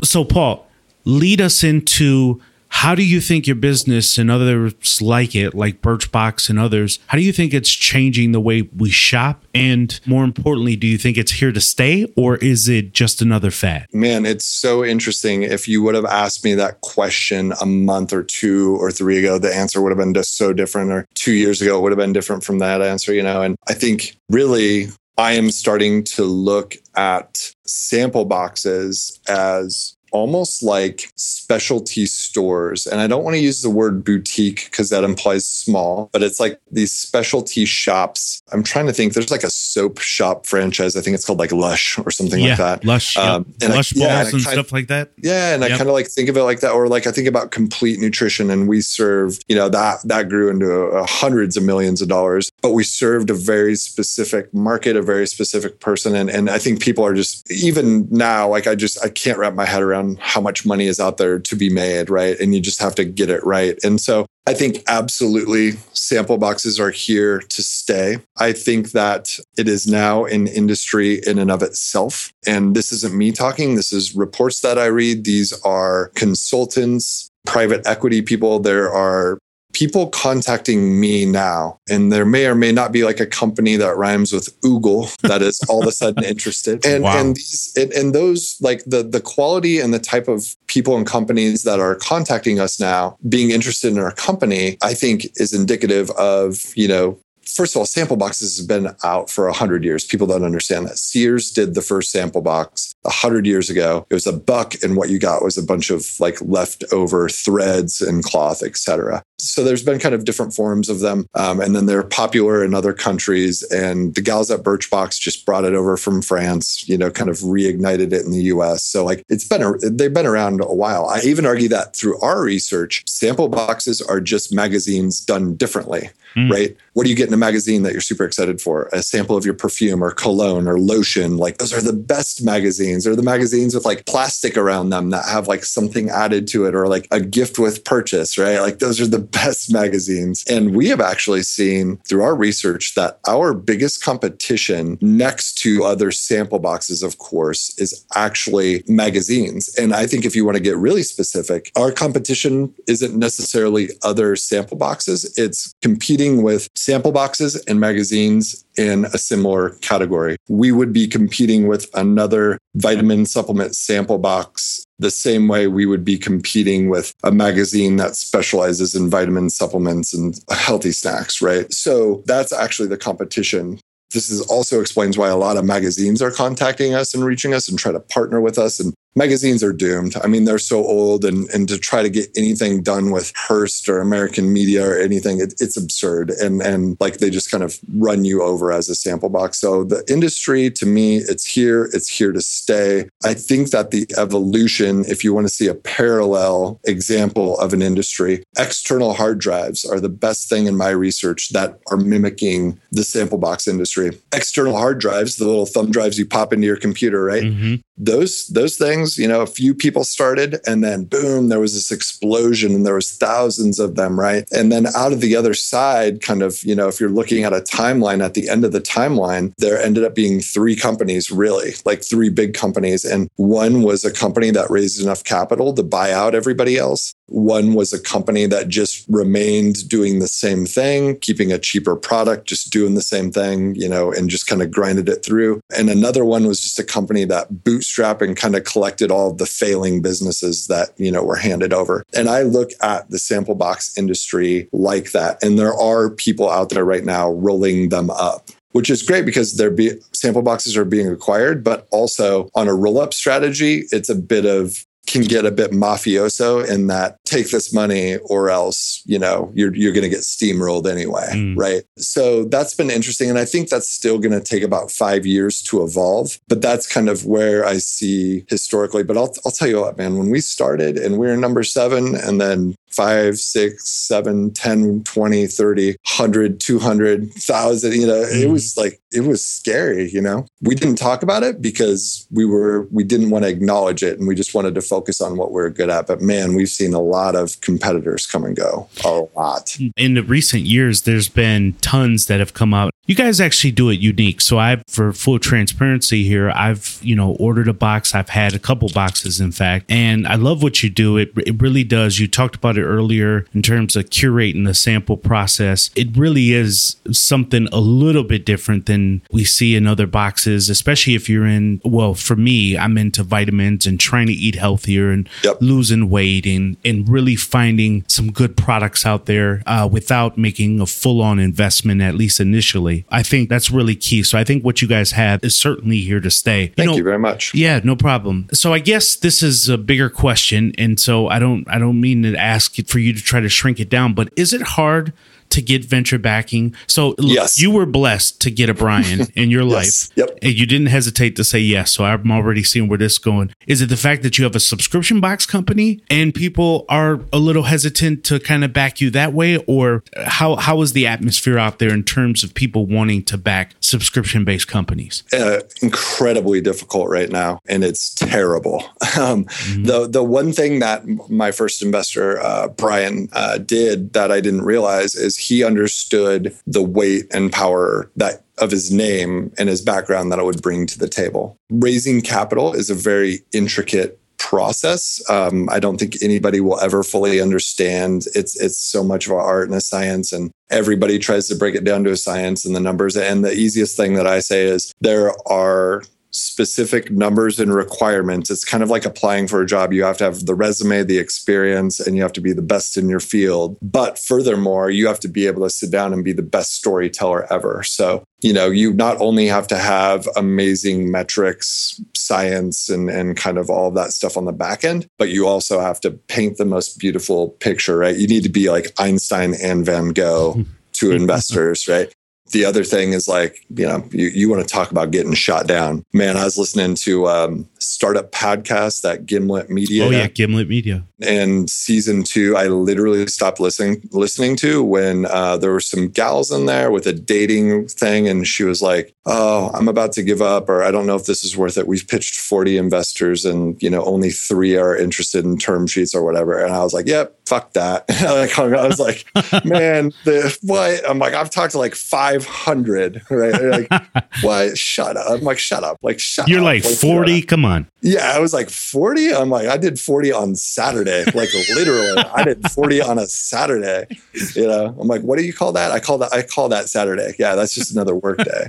[0.04, 0.66] So, Paul,
[1.04, 6.50] lead us into how do you think your business and others like it, like Birchbox
[6.50, 9.44] and others, how do you think it's changing the way we shop?
[9.54, 13.52] And more importantly, do you think it's here to stay or is it just another
[13.52, 13.88] fad?
[13.92, 15.44] Man, it's so interesting.
[15.44, 19.38] If you would have asked me that question a month or two or three ago,
[19.38, 20.92] the answer would have been just so different.
[20.92, 23.42] Or two years ago, it would have been different from that answer, you know?
[23.42, 31.12] And I think really I am starting to look at sample boxes as almost like
[31.16, 32.88] specialty stores.
[32.88, 36.40] And I don't want to use the word boutique because that implies small, but it's
[36.40, 38.42] like these specialty shops.
[38.52, 40.96] I'm trying to think, there's like a soap shop franchise.
[40.96, 42.86] I think it's called like Lush or something yeah, like that.
[42.86, 43.72] Lush, um, yep.
[43.72, 45.12] Lush I, balls yeah, and, and stuff of, like that.
[45.18, 45.54] Yeah.
[45.54, 45.72] And yep.
[45.72, 46.72] I kind of like think of it like that.
[46.72, 50.50] Or like I think about complete nutrition and we served, you know, that, that grew
[50.50, 55.02] into uh, hundreds of millions of dollars, but we served a very specific market, a
[55.02, 56.16] very specific person.
[56.16, 59.54] And, and I think people are just, even now, like I just, I can't wrap
[59.54, 62.40] my head around how much money is out there to be made, right?
[62.40, 63.78] And you just have to get it right.
[63.84, 68.18] And so I think absolutely sample boxes are here to stay.
[68.38, 72.34] I think that it is now an industry in and of itself.
[72.48, 75.24] And this isn't me talking, this is reports that I read.
[75.24, 78.60] These are consultants, private equity people.
[78.60, 79.38] There are
[79.74, 83.98] people contacting me now, and there may or may not be like a company that
[83.98, 86.86] rhymes with Oogle that is all of a sudden interested.
[86.86, 87.20] And wow.
[87.20, 91.06] and these and, and those like the the quality and the type of people and
[91.06, 96.10] companies that are contacting us now being interested in our company, I think is indicative
[96.12, 97.20] of, you know,
[97.60, 100.06] first of all, sample boxes have been out for 100 years.
[100.06, 100.98] People don't understand that.
[100.98, 104.08] Sears did the first sample box 100 years ago.
[104.10, 108.00] It was a buck, and what you got was a bunch of like leftover threads
[108.00, 109.22] and cloth, etc.
[109.40, 111.26] So there's been kind of different forms of them.
[111.34, 113.64] Um, and then they're popular in other countries.
[113.72, 117.38] And the gals at Birchbox just brought it over from France, you know, kind of
[117.38, 118.84] reignited it in the US.
[118.84, 121.08] So like it's been, a, they've been around a while.
[121.08, 126.52] I even argue that through our research, sample boxes are just magazines done differently, mm.
[126.52, 126.76] right?
[126.94, 128.90] What do you get in a magazine that you're super excited for?
[128.92, 131.38] A sample of your perfume or cologne or lotion.
[131.38, 133.08] Like those are the best magazines.
[133.08, 136.76] Or the magazines with like plastic around them that have like something added to it
[136.76, 138.60] or like a gift with purchase, right?
[138.60, 140.44] Like those are the best magazines.
[140.50, 146.12] And we have actually seen through our research that our biggest competition next to other
[146.12, 149.74] sample boxes, of course, is actually magazines.
[149.76, 154.36] And I think if you want to get really specific, our competition isn't necessarily other
[154.36, 160.36] sample boxes, it's competing with sample boxes and magazines in a similar category.
[160.50, 166.04] We would be competing with another vitamin supplement sample box the same way we would
[166.04, 171.72] be competing with a magazine that specializes in vitamin supplements and healthy snacks, right?
[171.74, 173.80] So that's actually the competition
[174.14, 177.70] this is also explains why a lot of magazines are contacting us and reaching us
[177.70, 180.16] and try to partner with us and magazines are doomed.
[180.24, 183.90] I mean, they're so old, and and to try to get anything done with Hearst
[183.90, 186.32] or American Media or anything, it, it's absurd.
[186.32, 189.60] And and like they just kind of run you over as a sample box.
[189.60, 191.90] So the industry, to me, it's here.
[191.94, 193.10] It's here to stay.
[193.24, 197.82] I think that the evolution, if you want to see a parallel example of an
[197.82, 203.04] industry, external hard drives are the best thing in my research that are mimicking the
[203.04, 204.12] sample box industry.
[204.34, 207.44] External hard drives, the little thumb drives you pop into your computer, right?
[207.44, 211.74] Mm-hmm those those things you know a few people started and then boom there was
[211.74, 214.48] this explosion and there was thousands of them right?
[214.52, 217.54] And then out of the other side kind of you know if you're looking at
[217.54, 221.74] a timeline at the end of the timeline there ended up being three companies really
[221.86, 223.06] like three big companies.
[223.06, 227.14] And one was a company that raised enough capital to buy out everybody else.
[227.28, 232.48] One was a company that just remained doing the same thing, keeping a cheaper product,
[232.48, 235.62] just doing the same thing, you know, and just kind of grinded it through.
[235.78, 237.89] And another one was just a company that bootstrapped
[238.22, 242.04] and kind of collected all of the failing businesses that, you know, were handed over.
[242.14, 245.42] And I look at the sample box industry like that.
[245.44, 249.58] And there are people out there right now rolling them up which is great because
[249.58, 254.10] their be- sample boxes are being acquired, but also on a roll up strategy, it's
[254.10, 259.02] a bit of can get a bit mafioso in that take this money or else
[259.06, 261.58] you know you're you're going to get steamrolled anyway mm.
[261.58, 265.26] right so that's been interesting and i think that's still going to take about 5
[265.26, 269.68] years to evolve but that's kind of where i see historically but i'll i'll tell
[269.68, 273.88] you what man when we started and we are number 7 and then five, six,
[273.90, 277.94] seven, 10, 20, 30, 100, 200, 1,000.
[277.94, 278.42] You know, mm.
[278.42, 280.46] it was like, it was scary, you know?
[280.62, 284.28] We didn't talk about it because we were, we didn't want to acknowledge it and
[284.28, 286.08] we just wanted to focus on what we we're good at.
[286.08, 289.78] But man, we've seen a lot of competitors come and go, a lot.
[289.98, 292.94] In the recent years, there's been tons that have come out.
[293.10, 294.40] You guys actually do it unique.
[294.40, 298.14] So I, for full transparency here, I've, you know, ordered a box.
[298.14, 301.18] I've had a couple boxes, in fact, and I love what you do.
[301.18, 302.20] It, it really does.
[302.20, 305.90] You talked about it earlier in terms of curating the sample process.
[305.96, 311.16] It really is something a little bit different than we see in other boxes, especially
[311.16, 315.28] if you're in, well, for me, I'm into vitamins and trying to eat healthier and
[315.44, 315.58] yep.
[315.62, 320.86] losing weight and, and really finding some good products out there uh, without making a
[320.86, 322.99] full on investment, at least initially.
[323.10, 324.24] I think that's really key.
[324.24, 326.68] So I think what you guys have is certainly here to stay.
[326.68, 327.54] Thank know, you very much.
[327.54, 328.48] Yeah, no problem.
[328.54, 332.24] So I guess this is a bigger question, and so I don't I don't mean
[332.24, 335.14] to ask it for you to try to shrink it down, but is it hard
[335.50, 336.76] to get venture backing?
[336.88, 337.60] So Yes.
[337.60, 339.74] you were blessed to get a Brian in your Yes.
[339.74, 340.40] life, Yep.
[340.42, 341.92] and you didn't hesitate to say yes.
[341.92, 343.52] So I'm already seeing where this is going.
[343.68, 347.38] Is it the fact that you have a subscription box company and people are a
[347.40, 351.58] little hesitant to kind of back you that way, or how how is the atmosphere
[351.58, 355.24] out there in terms of people wanting to back subscription based companies?
[355.34, 358.84] uh, incredibly difficult right now, and it's terrible.
[359.18, 359.46] Um,
[359.84, 364.62] The the one thing that my first investor uh, Brian uh, did that I didn't
[364.62, 370.32] realize is he understood the weight and power that of his name and his background
[370.32, 371.56] that it would bring to the table.
[371.70, 375.22] Raising capital is a very intricate process.
[375.30, 378.26] Um, I don't think anybody will ever fully understand.
[378.34, 381.76] It's it's so much of an art and a science, and everybody tries to break
[381.76, 383.16] it down to a science and the numbers.
[383.16, 388.50] And the easiest thing that I say is there are specific numbers and requirements.
[388.50, 389.94] It's kind of like applying for a job.
[389.94, 392.98] You have to have the resume, the experience, and you have to be the best
[392.98, 393.78] in your field.
[393.82, 397.52] But furthermore, you have to be able to sit down and be the best storyteller
[397.52, 397.84] ever.
[397.84, 403.58] So, you know, you not only have to have amazing metrics, science, and, and kind
[403.58, 406.58] of all of that stuff on the back end, but you also have to paint
[406.58, 408.16] the most beautiful picture, right?
[408.16, 410.64] You need to be like Einstein and Van Gogh
[410.94, 412.14] to investors, right?
[412.52, 415.68] The other thing is like you know you, you want to talk about getting shot
[415.68, 416.06] down.
[416.14, 421.06] Man i was listening to um startup podcast that gimlet media Oh yeah, Gimlet Media.
[421.22, 426.52] and season two i literally stopped listening listening to when uh, there were some gals
[426.52, 430.42] in there with a dating thing and she was like oh i'm about to give
[430.42, 431.88] up or i don't know if this is worth it.
[431.88, 436.24] We've pitched 40 investors and you know only three are interested in term sheets or
[436.24, 436.64] whatever.
[436.64, 438.06] And i was like yep fuck that.
[438.22, 439.26] Like, i was like
[439.66, 441.08] man the what?
[441.10, 441.96] I'm like i've talked to like
[442.42, 443.92] 500 right They're like
[444.42, 447.42] what shut up i'm like shut up like shut You're up like Like, 40.
[447.44, 447.88] Come on.
[448.02, 449.34] Yeah, I was like 40.
[449.34, 451.24] I'm like, I did 40 on Saturday.
[451.26, 454.08] Like literally, I did 40 on a Saturday.
[454.56, 455.92] You know, I'm like, what do you call that?
[455.92, 457.34] I call that I call that Saturday.
[457.38, 458.68] Yeah, that's just another work day.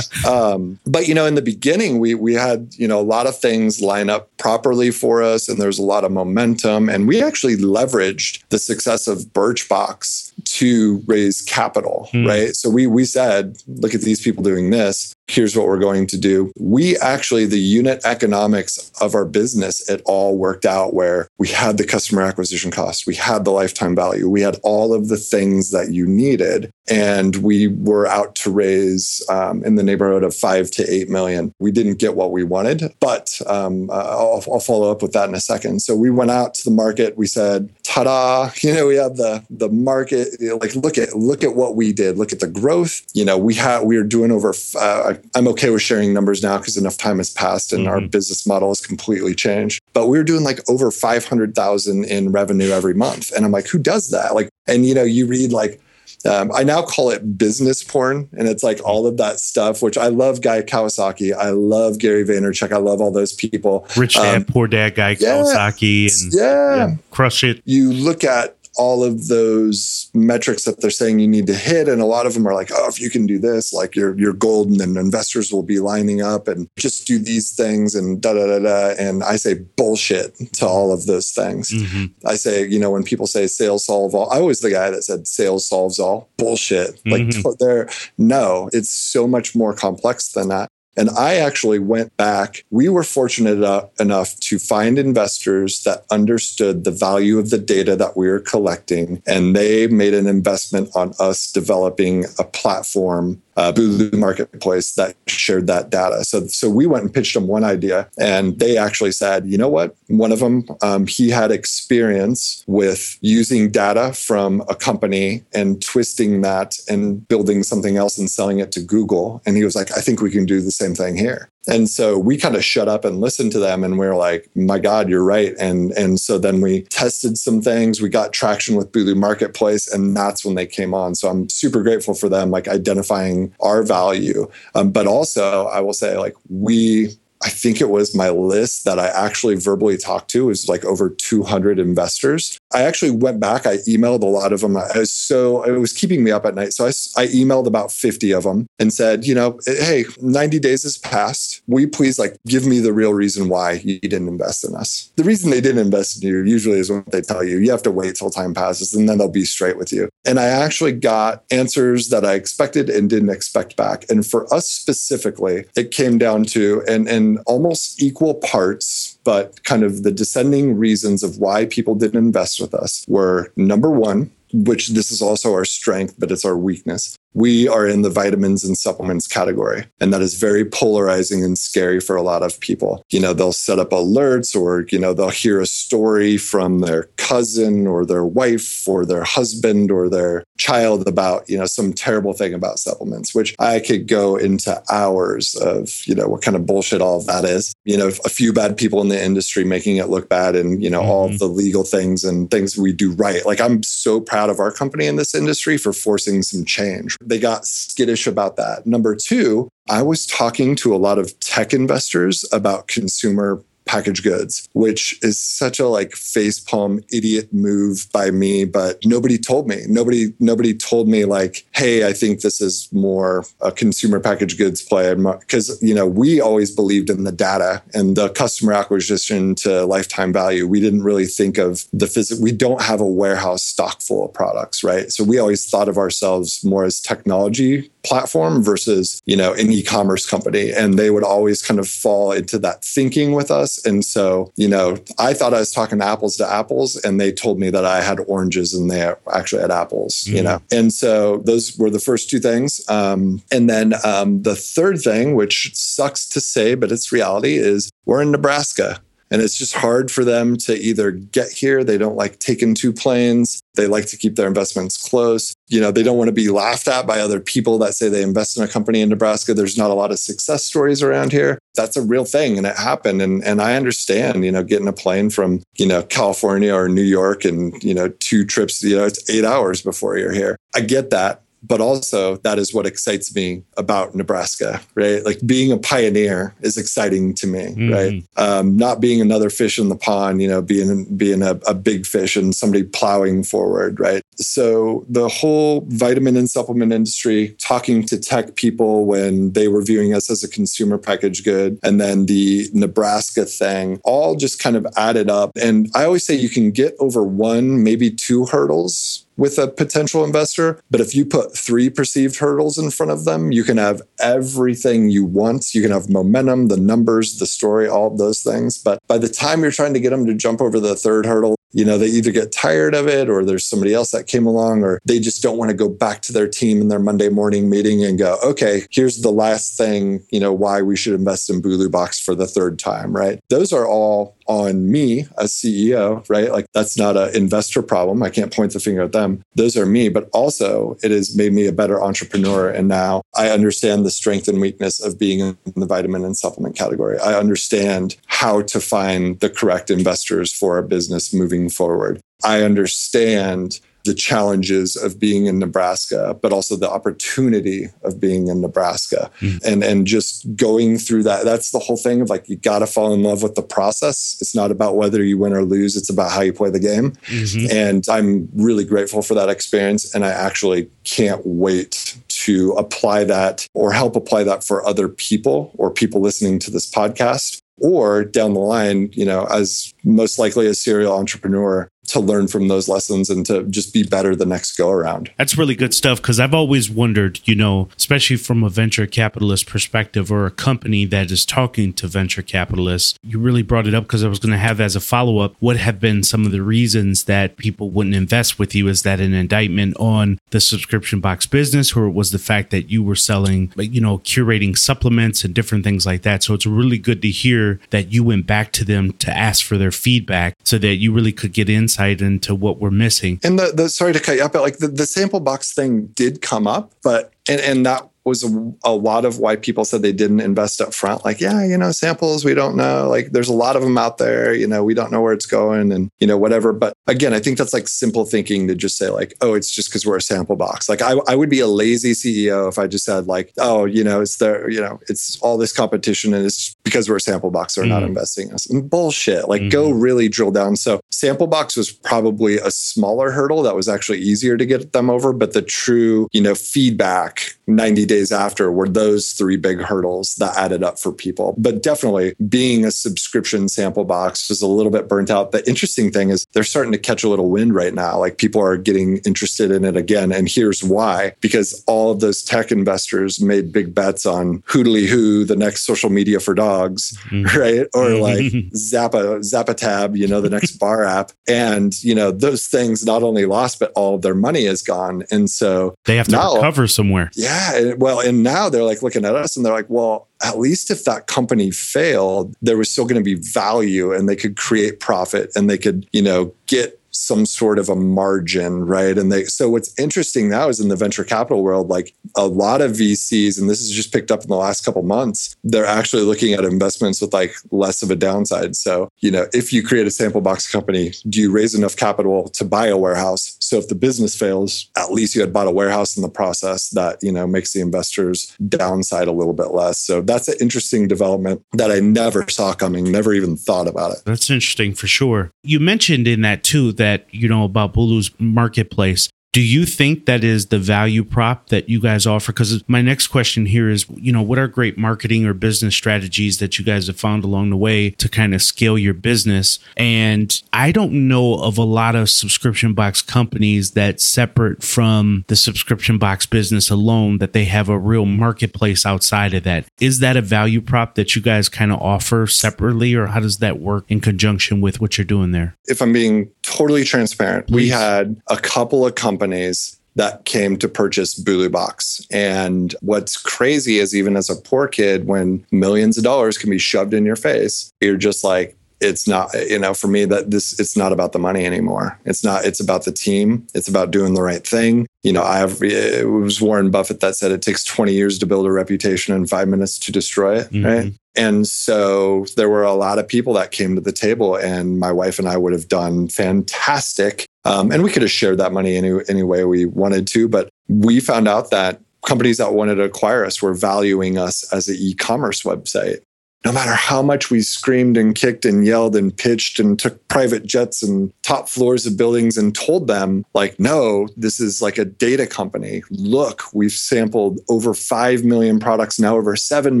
[0.28, 3.36] um, but you know, in the beginning, we we had, you know, a lot of
[3.38, 6.88] things line up properly for us, and there's a lot of momentum.
[6.88, 12.26] And we actually leveraged the success of Birchbox to raise capital, Hmm.
[12.26, 12.54] right?
[12.56, 15.14] So we we said, look at these people doing this.
[15.26, 16.52] Here's what we're going to do.
[16.58, 21.78] We actually, the unit economics of our business, it all worked out where we had
[21.78, 25.70] the customer acquisition cost, we had the lifetime value, we had all of the things
[25.70, 26.70] that you needed.
[26.90, 31.50] And we were out to raise um, in the neighborhood of five to eight million.
[31.58, 35.34] We didn't get what we wanted, but um, I'll, I'll follow up with that in
[35.34, 35.80] a second.
[35.80, 37.16] So we went out to the market.
[37.16, 40.28] We said, "Ta-da!" You know, we have the the market.
[40.38, 42.18] You know, like, look at look at what we did.
[42.18, 43.00] Look at the growth.
[43.14, 44.52] You know, we had we are doing over.
[44.78, 48.10] Uh, I'm okay with sharing numbers now because enough time has passed and our Mhm.
[48.10, 49.80] business model has completely changed.
[49.92, 53.52] But we were doing like over five hundred thousand in revenue every month, and I'm
[53.52, 54.34] like, who does that?
[54.34, 55.80] Like, and you know, you read like
[56.26, 59.82] um, I now call it business porn, and it's like all of that stuff.
[59.82, 61.34] Which I love, Guy Kawasaki.
[61.34, 62.72] I love Gary Vaynerchuk.
[62.72, 63.86] I love all those people.
[63.96, 65.34] Rich dad, Um, poor dad guy, yeah.
[65.42, 66.76] Kawasaki, and Yeah.
[66.76, 67.60] yeah, crush it.
[67.66, 72.00] You look at all of those metrics that they're saying you need to hit, and
[72.00, 74.32] a lot of them are like, "Oh, if you can do this, like you're you're
[74.32, 78.46] golden, and investors will be lining up, and just do these things, and da da
[78.46, 81.70] da da." And I say bullshit to all of those things.
[81.70, 82.10] Mhm.
[82.24, 85.04] I say, you know, when people say sales solve all, I was the guy that
[85.04, 86.28] said sales solves all.
[86.36, 87.00] Bullshit.
[87.06, 87.56] Like Mhm.
[87.58, 90.68] there, no, it's so much more complex than that.
[90.96, 92.64] And I actually went back.
[92.70, 98.16] We were fortunate enough to find investors that understood the value of the data that
[98.16, 104.14] we were collecting, and they made an investment on us developing a platform, uh, Bulu
[104.14, 106.24] Marketplace, that shared that data.
[106.24, 109.68] So, so we went and pitched them one idea, and they actually said, you know
[109.68, 109.96] what?
[110.08, 116.42] One of them, um, he had experience with using data from a company and twisting
[116.42, 119.42] that and building something else and selling it to Google.
[119.46, 121.48] And he was like, I think we can do the same thing here.
[121.66, 124.50] And so we kind of shut up and listened to them and we are like,
[124.54, 125.54] my God, you're right.
[125.58, 128.02] And and so then we tested some things.
[128.02, 131.14] We got traction with Bulu Marketplace, and that's when they came on.
[131.14, 134.50] So I'm super grateful for them, like identifying our value.
[134.74, 138.98] Um, but also I will say, like, we I think it was my list that
[138.98, 142.58] I actually verbally talked to was like over 200 investors.
[142.72, 143.66] I actually went back.
[143.66, 144.76] I emailed a lot of them.
[144.76, 146.72] I was so it was keeping me up at night.
[146.72, 150.58] So I, I emailed about 50 of them and said, you know, eh, hey, 90
[150.58, 151.62] days has passed.
[151.66, 155.12] Will you please like give me the real reason why you didn't invest in us?
[155.16, 157.58] The reason they didn't invest in you usually is what they tell you.
[157.58, 160.08] You have to wait till time passes and then they'll be straight with you.
[160.24, 164.08] And I actually got answers that I expected and didn't expect back.
[164.08, 169.82] And for us specifically, it came down to and and almost equal parts, but kind
[169.82, 174.88] of the descending reasons of why people didn't invest with us were number one, which
[174.88, 178.78] this is also our strength, but it's our weakness we are in the vitamins and
[178.78, 179.84] supplements category.
[180.00, 183.04] And that is very polarizing and scary for a lot of people.
[183.10, 187.04] You know, they'll set up alerts or, you know, they'll hear a story from their
[187.16, 192.32] cousin or their wife or their husband or their child about, you know, some terrible
[192.32, 196.66] thing about supplements, which I could go into hours of, you know, what kind of
[196.66, 197.74] bullshit all of that is.
[197.84, 200.90] You know, a few bad people in the industry making it look bad and, you
[200.90, 201.10] know, mm-hmm.
[201.10, 203.44] all the legal things and things we do right.
[203.44, 207.38] Like I'm so proud of our company in this industry for forcing some change they
[207.38, 208.86] got skittish about that.
[208.86, 214.68] Number two, I was talking to a lot of tech investors about consumer packaged goods,
[214.72, 219.82] which is such a like facepalm idiot move by me, but nobody told me.
[219.88, 224.82] Nobody nobody told me like, hey, I think this is more a consumer packaged goods
[224.82, 229.84] play because you know we always believed in the data and the customer acquisition to
[229.84, 230.66] lifetime value.
[230.66, 232.42] We didn't really think of the physical.
[232.42, 235.12] We don't have a warehouse stock full of products, right?
[235.12, 240.26] So we always thought of ourselves more as technology platform versus you know an e-commerce
[240.26, 244.52] company, and they would always kind of fall into that thinking with us and so,
[244.56, 247.84] you know, I thought I was talking apples to apples, and they told me that
[247.84, 250.36] I had oranges and they actually had apples, mm-hmm.
[250.36, 250.60] you know.
[250.70, 252.80] And so those were the first two things.
[252.88, 257.90] Um, and then um, the third thing, which sucks to say, but it's reality, is
[258.06, 259.00] we're in Nebraska.
[259.34, 261.82] And it's just hard for them to either get here.
[261.82, 263.60] They don't like taking two planes.
[263.74, 265.52] They like to keep their investments close.
[265.66, 268.22] You know, they don't want to be laughed at by other people that say they
[268.22, 269.52] invest in a company in Nebraska.
[269.52, 271.58] There's not a lot of success stories around here.
[271.74, 273.20] That's a real thing and it happened.
[273.20, 277.02] And and I understand, you know, getting a plane from, you know, California or New
[277.02, 280.56] York and, you know, two trips, you know, it's eight hours before you're here.
[280.76, 285.24] I get that but also that is what excites me about Nebraska, right?
[285.24, 287.92] Like being a pioneer is exciting to me, mm-hmm.
[287.92, 288.22] right?
[288.36, 292.06] Um, not being another fish in the pond, you know, being being a, a, big
[292.06, 294.22] fish and somebody plowing forward, right?
[294.36, 300.14] So the whole vitamin and supplement industry, talking to tech people when they were viewing
[300.14, 304.86] us as a consumer package good, and then the Nebraska thing, all just kind of
[304.96, 305.50] added up.
[305.60, 310.24] And I always say you can get over one, maybe two hurdles with a potential
[310.24, 310.80] investor.
[310.90, 315.10] But if you put three perceived hurdles in front of them, you can have everything
[315.10, 315.74] you want.
[315.74, 318.78] You can have momentum, the numbers, the story, all of those things.
[318.78, 321.56] But by the time you're trying to get them to jump over the third hurdle,
[321.74, 324.84] you know, they either get tired of it or there's somebody else that came along
[324.84, 327.68] or they just don't want to go back to their team in their Monday morning
[327.68, 331.60] meeting and go, okay, here's the last thing, you know, why we should invest in
[331.60, 333.40] Bulu Box for the third time, right?
[333.50, 336.50] Those are all on me as CEO, right?
[336.50, 338.22] Like that's not an investor problem.
[338.22, 339.42] I can't point the finger at them.
[339.54, 342.68] Those are me, but also it has made me a better entrepreneur.
[342.68, 346.76] And now I understand the strength and weakness of being in the vitamin and supplement
[346.76, 347.18] category.
[347.18, 352.20] I understand how to find the correct investors for a business moving forward.
[352.42, 358.60] I understand the challenges of being in Nebraska, but also the opportunity of being in
[358.60, 359.30] Nebraska.
[359.40, 359.64] Mm.
[359.64, 361.44] And and just going through that.
[361.44, 364.36] That's the whole thing of like you gotta fall in love with the process.
[364.40, 367.12] It's not about whether you win or lose, it's about how you play the game.
[367.26, 367.74] Mm-hmm.
[367.74, 370.14] And I'm really grateful for that experience.
[370.14, 375.72] And I actually can't wait to apply that or help apply that for other people
[375.78, 380.66] or people listening to this podcast or down the line, you know, as most likely
[380.66, 384.76] a serial entrepreneur, to learn from those lessons and to just be better the next
[384.76, 385.30] go around.
[385.38, 389.66] That's really good stuff because I've always wondered, you know, especially from a venture capitalist
[389.66, 393.18] perspective or a company that is talking to venture capitalists.
[393.22, 395.54] You really brought it up because I was going to have as a follow up
[395.60, 398.88] what have been some of the reasons that people wouldn't invest with you?
[398.88, 403.02] Is that an indictment on the subscription box business or was the fact that you
[403.02, 406.42] were selling, you know, curating supplements and different things like that?
[406.42, 409.78] So it's really good to hear that you went back to them to ask for
[409.78, 413.40] their feedback so that you really could get insight insight into what we're missing.
[413.44, 416.06] And the, the sorry to cut you up, but like the, the sample box thing
[416.08, 420.00] did come up, but and, and that was a, a, lot of why people said
[420.00, 421.26] they didn't invest up front.
[421.26, 423.06] Like, yeah, you know, samples, we don't know.
[423.06, 424.54] Like, there's a lot of them out there.
[424.54, 426.72] You know, we don't know where it's going and, you know, whatever.
[426.72, 429.90] But again, I think that's like simple thinking to just say, like, oh, it's just
[429.90, 430.88] because we're a sample box.
[430.88, 434.02] Like, I, I would be a lazy CEO if I just said, like, oh, you
[434.02, 437.50] know, it's there, you know, it's all this competition and it's because we're a sample
[437.50, 437.88] box, they're mm.
[437.88, 438.66] not investing us.
[438.66, 439.48] Bullshit.
[439.48, 439.70] Like, mm.
[439.70, 440.00] go mm-hmm.
[440.00, 440.76] really drill down.
[440.76, 445.10] So, sample box was probably a smaller hurdle that was actually easier to get them
[445.10, 445.32] over.
[445.32, 450.56] But the true, you know, feedback 90 days after were those three big hurdles that
[450.56, 451.54] added up for people.
[451.56, 455.52] But definitely being a subscription sample box was a little bit burnt out.
[455.52, 458.18] The interesting thing is they're starting to catch a little wind right now.
[458.18, 460.32] Like people are getting interested in it again.
[460.32, 465.44] And here's why because all of those tech investors made big bets on Hoodly Who,
[465.44, 467.44] the next social media for dogs, mm-hmm.
[467.58, 467.86] right?
[467.94, 471.32] Or like Zappa, Zappatab, you know, the next bar app.
[471.48, 475.24] And, you know, those things not only lost, but all of their money is gone.
[475.30, 477.30] And so they have to now, recover somewhere.
[477.34, 477.94] Yeah.
[477.96, 481.04] Well, and now they're like looking at us and they're like, well, at least if
[481.04, 485.50] that company failed, there was still going to be value and they could create profit
[485.54, 489.16] and they could, you know, get some sort of a margin, right?
[489.16, 492.80] And they so what's interesting now is in the venture capital world, like a lot
[492.80, 496.22] of VCs, and this is just picked up in the last couple months, they're actually
[496.22, 498.76] looking at investments with like less of a downside.
[498.76, 502.48] So, you know, if you create a sample box company, do you raise enough capital
[502.48, 503.56] to buy a warehouse?
[503.74, 506.90] So if the business fails, at least you had bought a warehouse in the process
[506.90, 509.98] that, you know, makes the investors downside a little bit less.
[509.98, 514.18] So that's an interesting development that I never saw coming, never even thought about it.
[514.24, 515.50] That's interesting for sure.
[515.64, 520.42] You mentioned in that too that you know about Bulu's marketplace do you think that
[520.42, 522.50] is the value prop that you guys offer?
[522.50, 526.58] Because my next question here is, you know, what are great marketing or business strategies
[526.58, 529.78] that you guys have found along the way to kind of scale your business?
[529.96, 535.54] And I don't know of a lot of subscription box companies that separate from the
[535.54, 539.86] subscription box business alone, that they have a real marketplace outside of that.
[540.00, 543.58] Is that a value prop that you guys kind of offer separately, or how does
[543.58, 545.76] that work in conjunction with what you're doing there?
[545.84, 547.74] If I'm being totally transparent, Please.
[547.74, 552.24] we had a couple of companies that came to purchase Bulu Box.
[552.30, 556.78] And what's crazy is even as a poor kid, when millions of dollars can be
[556.78, 560.78] shoved in your face, you're just like, it's not, you know, for me that this
[560.78, 562.18] it's not about the money anymore.
[562.24, 563.66] It's not, it's about the team.
[563.74, 565.06] It's about doing the right thing.
[565.24, 568.46] You know, I have it was Warren Buffett that said it takes 20 years to
[568.46, 570.70] build a reputation and five minutes to destroy it.
[570.70, 570.86] Mm-hmm.
[570.86, 571.12] Right.
[571.36, 575.10] And so there were a lot of people that came to the table, and my
[575.10, 578.96] wife and I would have done fantastic um, and we could have shared that money
[578.96, 580.48] any, any way we wanted to.
[580.48, 584.88] But we found out that companies that wanted to acquire us were valuing us as
[584.88, 586.20] an e commerce website
[586.64, 590.64] no matter how much we screamed and kicked and yelled and pitched and took private
[590.64, 595.04] jets and top floors of buildings and told them, like, no, this is like a
[595.04, 596.02] data company.
[596.10, 600.00] Look, we've sampled over 5 million products, now over 7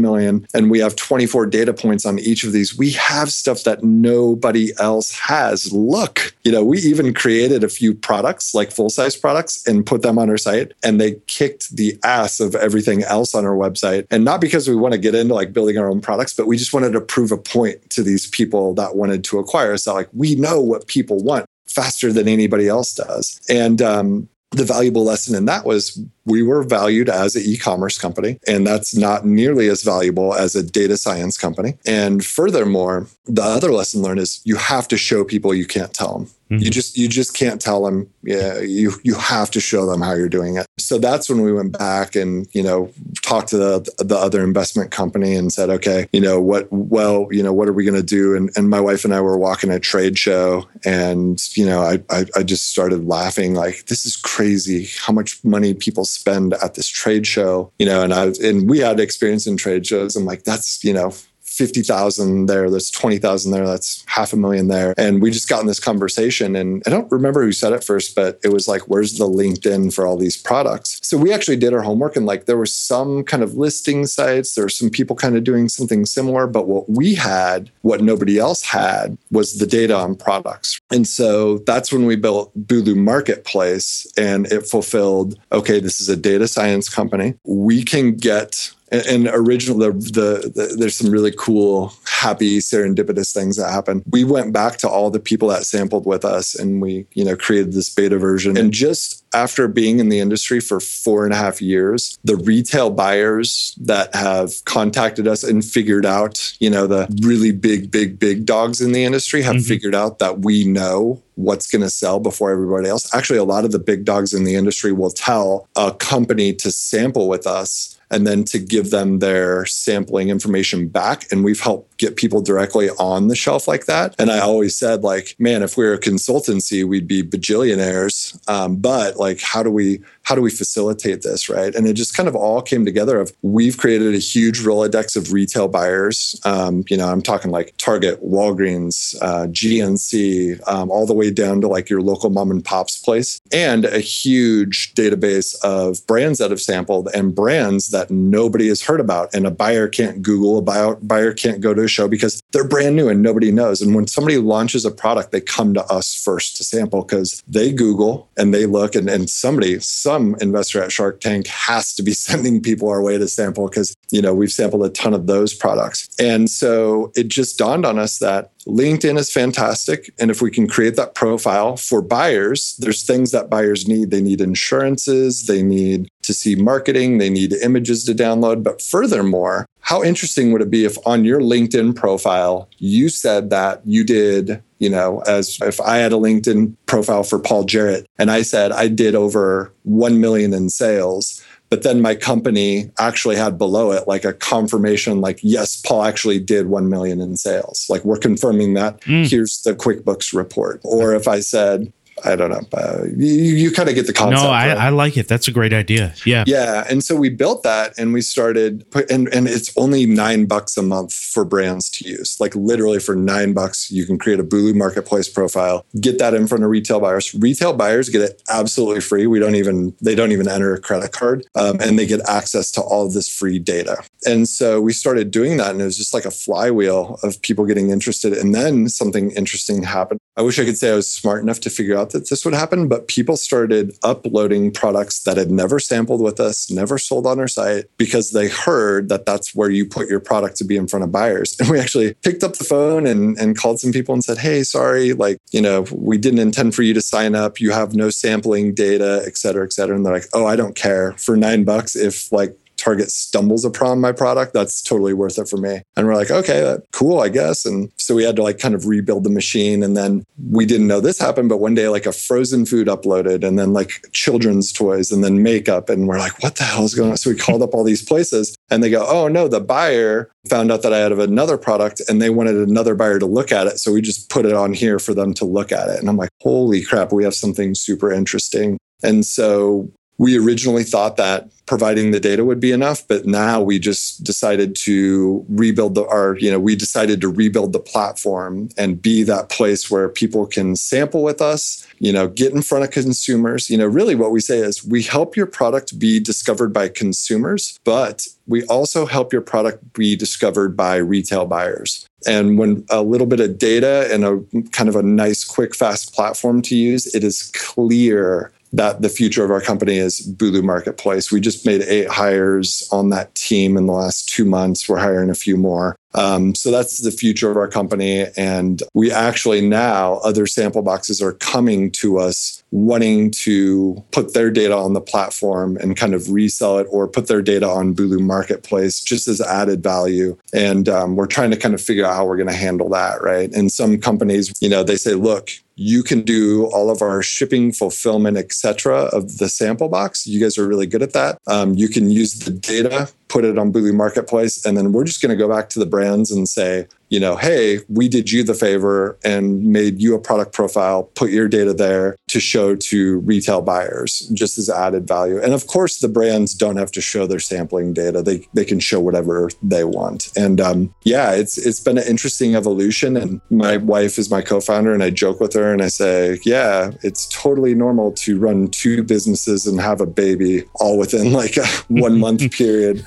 [0.00, 2.76] million, and we have 24 data points on each of these.
[2.76, 5.70] We have stuff that nobody else has.
[5.70, 10.00] Look, you know, we even created a few products, like full size products, and put
[10.00, 14.06] them on our site, and they kicked the ass of everything else on our website.
[14.10, 16.53] And not because we want to get into like building our own products, but we
[16.54, 19.86] we just wanted to prove a point to these people that wanted to acquire us
[19.86, 23.40] that like we know what people want faster than anybody else does.
[23.50, 28.38] And um, the valuable lesson in that was we were valued as an e-commerce company
[28.46, 33.72] and that's not nearly as valuable as a data science company and furthermore the other
[33.72, 36.64] lesson learned is you have to show people you can't tell them Mm-hmm.
[36.64, 38.10] You just you just can't tell them.
[38.22, 40.66] Yeah, you you have to show them how you're doing it.
[40.78, 42.92] So that's when we went back and you know
[43.22, 46.68] talked to the the other investment company and said, okay, you know what?
[46.70, 48.36] Well, you know what are we going to do?
[48.36, 52.02] And and my wife and I were walking a trade show, and you know I,
[52.10, 56.74] I I just started laughing like this is crazy how much money people spend at
[56.74, 57.72] this trade show.
[57.78, 60.16] You know, and I and we had experience in trade shows.
[60.16, 61.12] I'm like that's you know
[61.56, 64.94] 50,000 there, there's 20,000 there, that's half a million there.
[64.96, 66.56] And we just got in this conversation.
[66.56, 69.94] And I don't remember who said it first, but it was like, where's the LinkedIn
[69.94, 70.98] for all these products?
[71.02, 74.54] So we actually did our homework and like there were some kind of listing sites,
[74.54, 76.46] there were some people kind of doing something similar.
[76.46, 80.80] But what we had, what nobody else had, was the data on products.
[80.90, 86.16] And so that's when we built Bulu Marketplace and it fulfilled okay, this is a
[86.16, 87.34] data science company.
[87.44, 93.32] We can get and, and original the, the, the, there's some really cool happy serendipitous
[93.32, 96.80] things that happen we went back to all the people that sampled with us and
[96.80, 100.80] we you know created this beta version and just after being in the industry for
[100.80, 106.54] four and a half years the retail buyers that have contacted us and figured out
[106.60, 109.68] you know the really big big big dogs in the industry have mm-hmm.
[109.68, 113.12] figured out that we know what's going to sell before everybody else.
[113.14, 116.70] Actually, a lot of the big dogs in the industry will tell a company to
[116.70, 121.26] sample with us and then to give them their sampling information back.
[121.32, 124.14] And we've helped get people directly on the shelf like that.
[124.20, 128.38] And I always said, like, man, if we were a consultancy, we'd be bajillionaires.
[128.48, 131.74] Um, but like, how do we how do we facilitate this, right?
[131.74, 135.32] And it just kind of all came together of we've created a huge Rolodex of
[135.32, 136.40] retail buyers.
[136.44, 141.60] Um, you know, I'm talking like Target, Walgreens, uh, GNC, um, all the way down
[141.60, 146.50] to like your local mom and pop's place, and a huge database of brands that
[146.50, 149.32] have sampled and brands that nobody has heard about.
[149.34, 152.66] And a buyer can't Google, a buyer, buyer can't go to a show because they're
[152.66, 153.82] brand new and nobody knows.
[153.82, 157.72] And when somebody launches a product, they come to us first to sample because they
[157.72, 159.78] Google and they look, and, and somebody,
[160.14, 163.94] some investor at Shark Tank has to be sending people our way to sample because,
[164.10, 166.08] you know, we've sampled a ton of those products.
[166.18, 170.12] And so it just dawned on us that LinkedIn is fantastic.
[170.18, 174.10] And if we can create that profile for buyers, there's things that buyers need.
[174.10, 178.62] They need insurances, they need to see marketing, they need images to download.
[178.62, 183.82] But furthermore, how interesting would it be if on your LinkedIn profile, you said that
[183.84, 188.30] you did, you know, as if I had a LinkedIn profile for Paul Jarrett and
[188.30, 193.58] I said I did over 1 million in sales but then my company actually had
[193.58, 198.04] below it like a confirmation like yes paul actually did 1 million in sales like
[198.04, 199.28] we're confirming that mm.
[199.28, 201.92] here's the quickbooks report or if i said
[202.24, 202.60] I don't know.
[202.72, 204.42] Uh, you, you kind of get the concept.
[204.42, 204.78] No, I, right?
[204.78, 205.26] I, like it.
[205.26, 206.14] That's a great idea.
[206.24, 206.44] Yeah.
[206.46, 206.84] Yeah.
[206.88, 210.76] And so we built that and we started put, and, and it's only nine bucks
[210.76, 212.38] a month for brands to use.
[212.38, 216.46] Like literally for nine bucks, you can create a Bulu marketplace profile, get that in
[216.46, 217.34] front of retail buyers.
[217.34, 219.26] Retail buyers get it absolutely free.
[219.26, 222.70] We don't even, they don't even enter a credit card um, and they get access
[222.72, 223.96] to all of this free data.
[224.26, 227.66] And so we started doing that and it was just like a flywheel of people
[227.66, 228.32] getting interested.
[228.32, 230.20] And then something interesting happened.
[230.36, 232.54] I wish I could say I was smart enough to figure out that this would
[232.54, 237.38] happen, but people started uploading products that had never sampled with us, never sold on
[237.38, 240.88] our site because they heard that that's where you put your product to be in
[240.88, 241.56] front of buyers.
[241.64, 244.64] And we actually picked up the phone and, and called some people and said, Hey,
[244.64, 247.58] sorry, like, you know, we didn't intend for you to sign up.
[247.58, 249.96] You have no sampling data, et cetera, et cetera.
[249.96, 252.54] And they're like, Oh, I don't care for nine bucks if like
[252.84, 255.80] Target stumbles upon my product, that's totally worth it for me.
[255.96, 257.64] And we're like, okay, uh, cool, I guess.
[257.64, 259.82] And so we had to like kind of rebuild the machine.
[259.82, 263.42] And then we didn't know this happened, but one day like a frozen food uploaded
[263.42, 265.88] and then like children's toys and then makeup.
[265.88, 267.16] And we're like, what the hell is going on?
[267.16, 270.70] So we called up all these places and they go, oh no, the buyer found
[270.70, 273.78] out that I had another product and they wanted another buyer to look at it.
[273.78, 276.00] So we just put it on here for them to look at it.
[276.00, 278.76] And I'm like, holy crap, we have something super interesting.
[279.02, 283.78] And so we originally thought that providing the data would be enough but now we
[283.78, 289.00] just decided to rebuild the our you know we decided to rebuild the platform and
[289.00, 292.90] be that place where people can sample with us you know get in front of
[292.90, 293.70] consumers.
[293.70, 297.78] You know really what we say is we help your product be discovered by consumers
[297.84, 302.06] but we also help your product be discovered by retail buyers.
[302.26, 306.14] And when a little bit of data and a kind of a nice quick fast
[306.14, 311.30] platform to use it is clear that the future of our company is Bulu Marketplace.
[311.30, 314.88] We just made eight hires on that team in the last two months.
[314.88, 315.96] We're hiring a few more.
[316.14, 318.26] Um, so that's the future of our company.
[318.36, 324.50] And we actually now, other sample boxes are coming to us wanting to put their
[324.50, 328.20] data on the platform and kind of resell it or put their data on Bulu
[328.20, 330.36] Marketplace just as added value.
[330.52, 333.22] And um, we're trying to kind of figure out how we're going to handle that,
[333.22, 333.52] right?
[333.52, 337.72] And some companies, you know, they say, look, you can do all of our shipping
[337.72, 341.88] fulfillment etc of the sample box you guys are really good at that um, you
[341.88, 345.36] can use the data put it on Bulu Marketplace, and then we're just going to
[345.36, 345.86] go back to the
[346.30, 350.52] and say, you know, hey, we did you the favor and made you a product
[350.52, 355.40] profile, put your data there to show to retail buyers just as added value.
[355.40, 358.22] And of course, the brands don't have to show their sampling data.
[358.22, 360.32] They they can show whatever they want.
[360.36, 363.16] And um, yeah, it's it's been an interesting evolution.
[363.16, 366.90] And my wife is my co-founder, and I joke with her and I say, yeah,
[367.02, 371.66] it's totally normal to run two businesses and have a baby all within like a
[371.88, 373.04] one month period.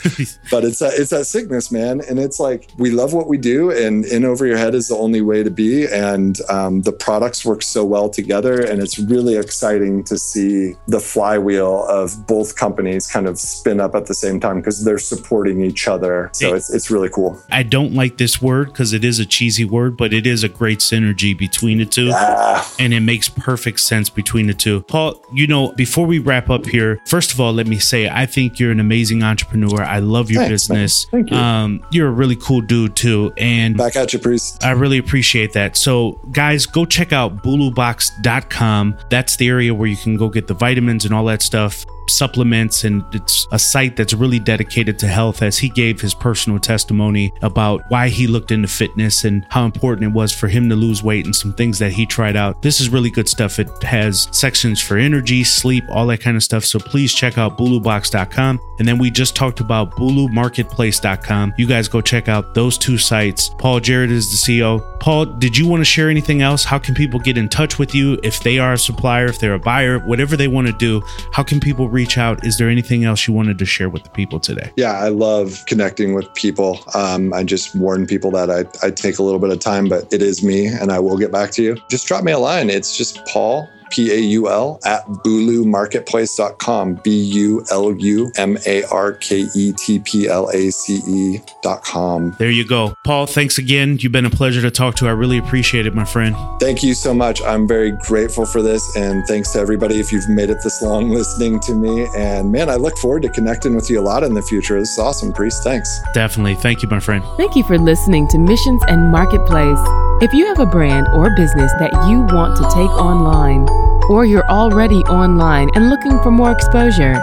[0.52, 2.02] but it's a, it's that sickness, man.
[2.08, 4.96] And it's like we love what we do, and in over your head is the
[4.96, 5.88] only way to be.
[5.88, 11.00] And um, the products work so well together, and it's really exciting to see the
[11.00, 15.62] flywheel of both companies kind of spin up at the same time because they're supporting
[15.62, 16.30] each other.
[16.34, 17.42] So it's it's really cool.
[17.50, 20.50] I don't like this word because it is a cheesy word, but it is a
[20.50, 22.64] great synergy between the two, yeah.
[22.80, 24.82] and it makes perfect sense between the two.
[24.84, 28.26] Paul, you know, before we wrap up here, first of all, let me say I
[28.26, 29.82] think you're an amazing entrepreneur.
[29.84, 31.12] I love your Thanks, business.
[31.12, 31.22] Man.
[31.24, 31.38] Thank you.
[31.38, 33.34] Um, you're a really cool dude too.
[33.38, 33.86] And Mm-hmm.
[33.86, 34.64] back at you, Priest.
[34.64, 35.78] I really appreciate that.
[35.78, 38.98] So, guys, go check out bulubox.com.
[39.10, 41.86] That's the area where you can go get the vitamins and all that stuff.
[42.10, 46.60] Supplements and it's a site that's really dedicated to health as he gave his personal
[46.60, 50.76] testimony about why he looked into fitness and how important it was for him to
[50.76, 52.62] lose weight and some things that he tried out.
[52.62, 53.60] This is really good stuff.
[53.60, 56.66] It has sections for energy, sleep, all that kind of stuff.
[56.66, 58.60] So please check out bulubox.com.
[58.80, 61.54] And then we just talked about bulumarketplace.com.
[61.58, 63.50] You guys go check out those two sites.
[63.58, 65.00] Paul Jarrett is the CEO.
[65.00, 66.64] Paul, did you want to share anything else?
[66.64, 69.54] How can people get in touch with you if they are a supplier, if they're
[69.54, 71.02] a buyer, whatever they want to do?
[71.32, 72.46] How can people reach out?
[72.46, 74.72] Is there anything else you wanted to share with the people today?
[74.76, 76.80] Yeah, I love connecting with people.
[76.94, 80.14] Um, I just warn people that I, I take a little bit of time, but
[80.14, 81.76] it is me and I will get back to you.
[81.90, 82.70] Just drop me a line.
[82.70, 86.96] It's just Paul P A U L, at bulumarketplace.com.
[87.04, 92.36] B U L U M A R K E T P L A C E.com.
[92.38, 92.96] There you go.
[93.04, 93.98] Paul, thanks again.
[94.00, 95.08] You've been a pleasure to talk to.
[95.08, 96.36] I really appreciate it, my friend.
[96.60, 97.42] Thank you so much.
[97.42, 98.96] I'm very grateful for this.
[98.96, 102.08] And thanks to everybody if you've made it this long listening to me.
[102.16, 104.80] And man, I look forward to connecting with you a lot in the future.
[104.80, 105.64] This is awesome, Priest.
[105.64, 106.00] Thanks.
[106.14, 106.56] Definitely.
[106.56, 107.24] Thank you, my friend.
[107.38, 109.80] Thank you for listening to Missions and Marketplace.
[110.22, 113.68] If you have a brand or business that you want to take online,
[114.10, 117.14] or you're already online and looking for more exposure,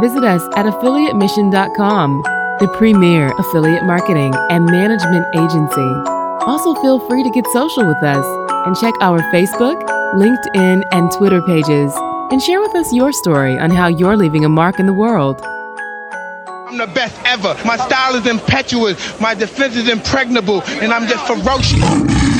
[0.00, 2.22] visit us at affiliatemission.com,
[2.60, 5.90] the premier affiliate marketing and management agency.
[6.46, 8.24] Also, feel free to get social with us
[8.66, 9.80] and check our Facebook,
[10.14, 11.92] LinkedIn, and Twitter pages
[12.30, 15.40] and share with us your story on how you're leaving a mark in the world.
[16.70, 17.56] I'm the best ever.
[17.64, 19.20] My style is impetuous.
[19.20, 22.39] My defense is impregnable, and I'm just ferocious.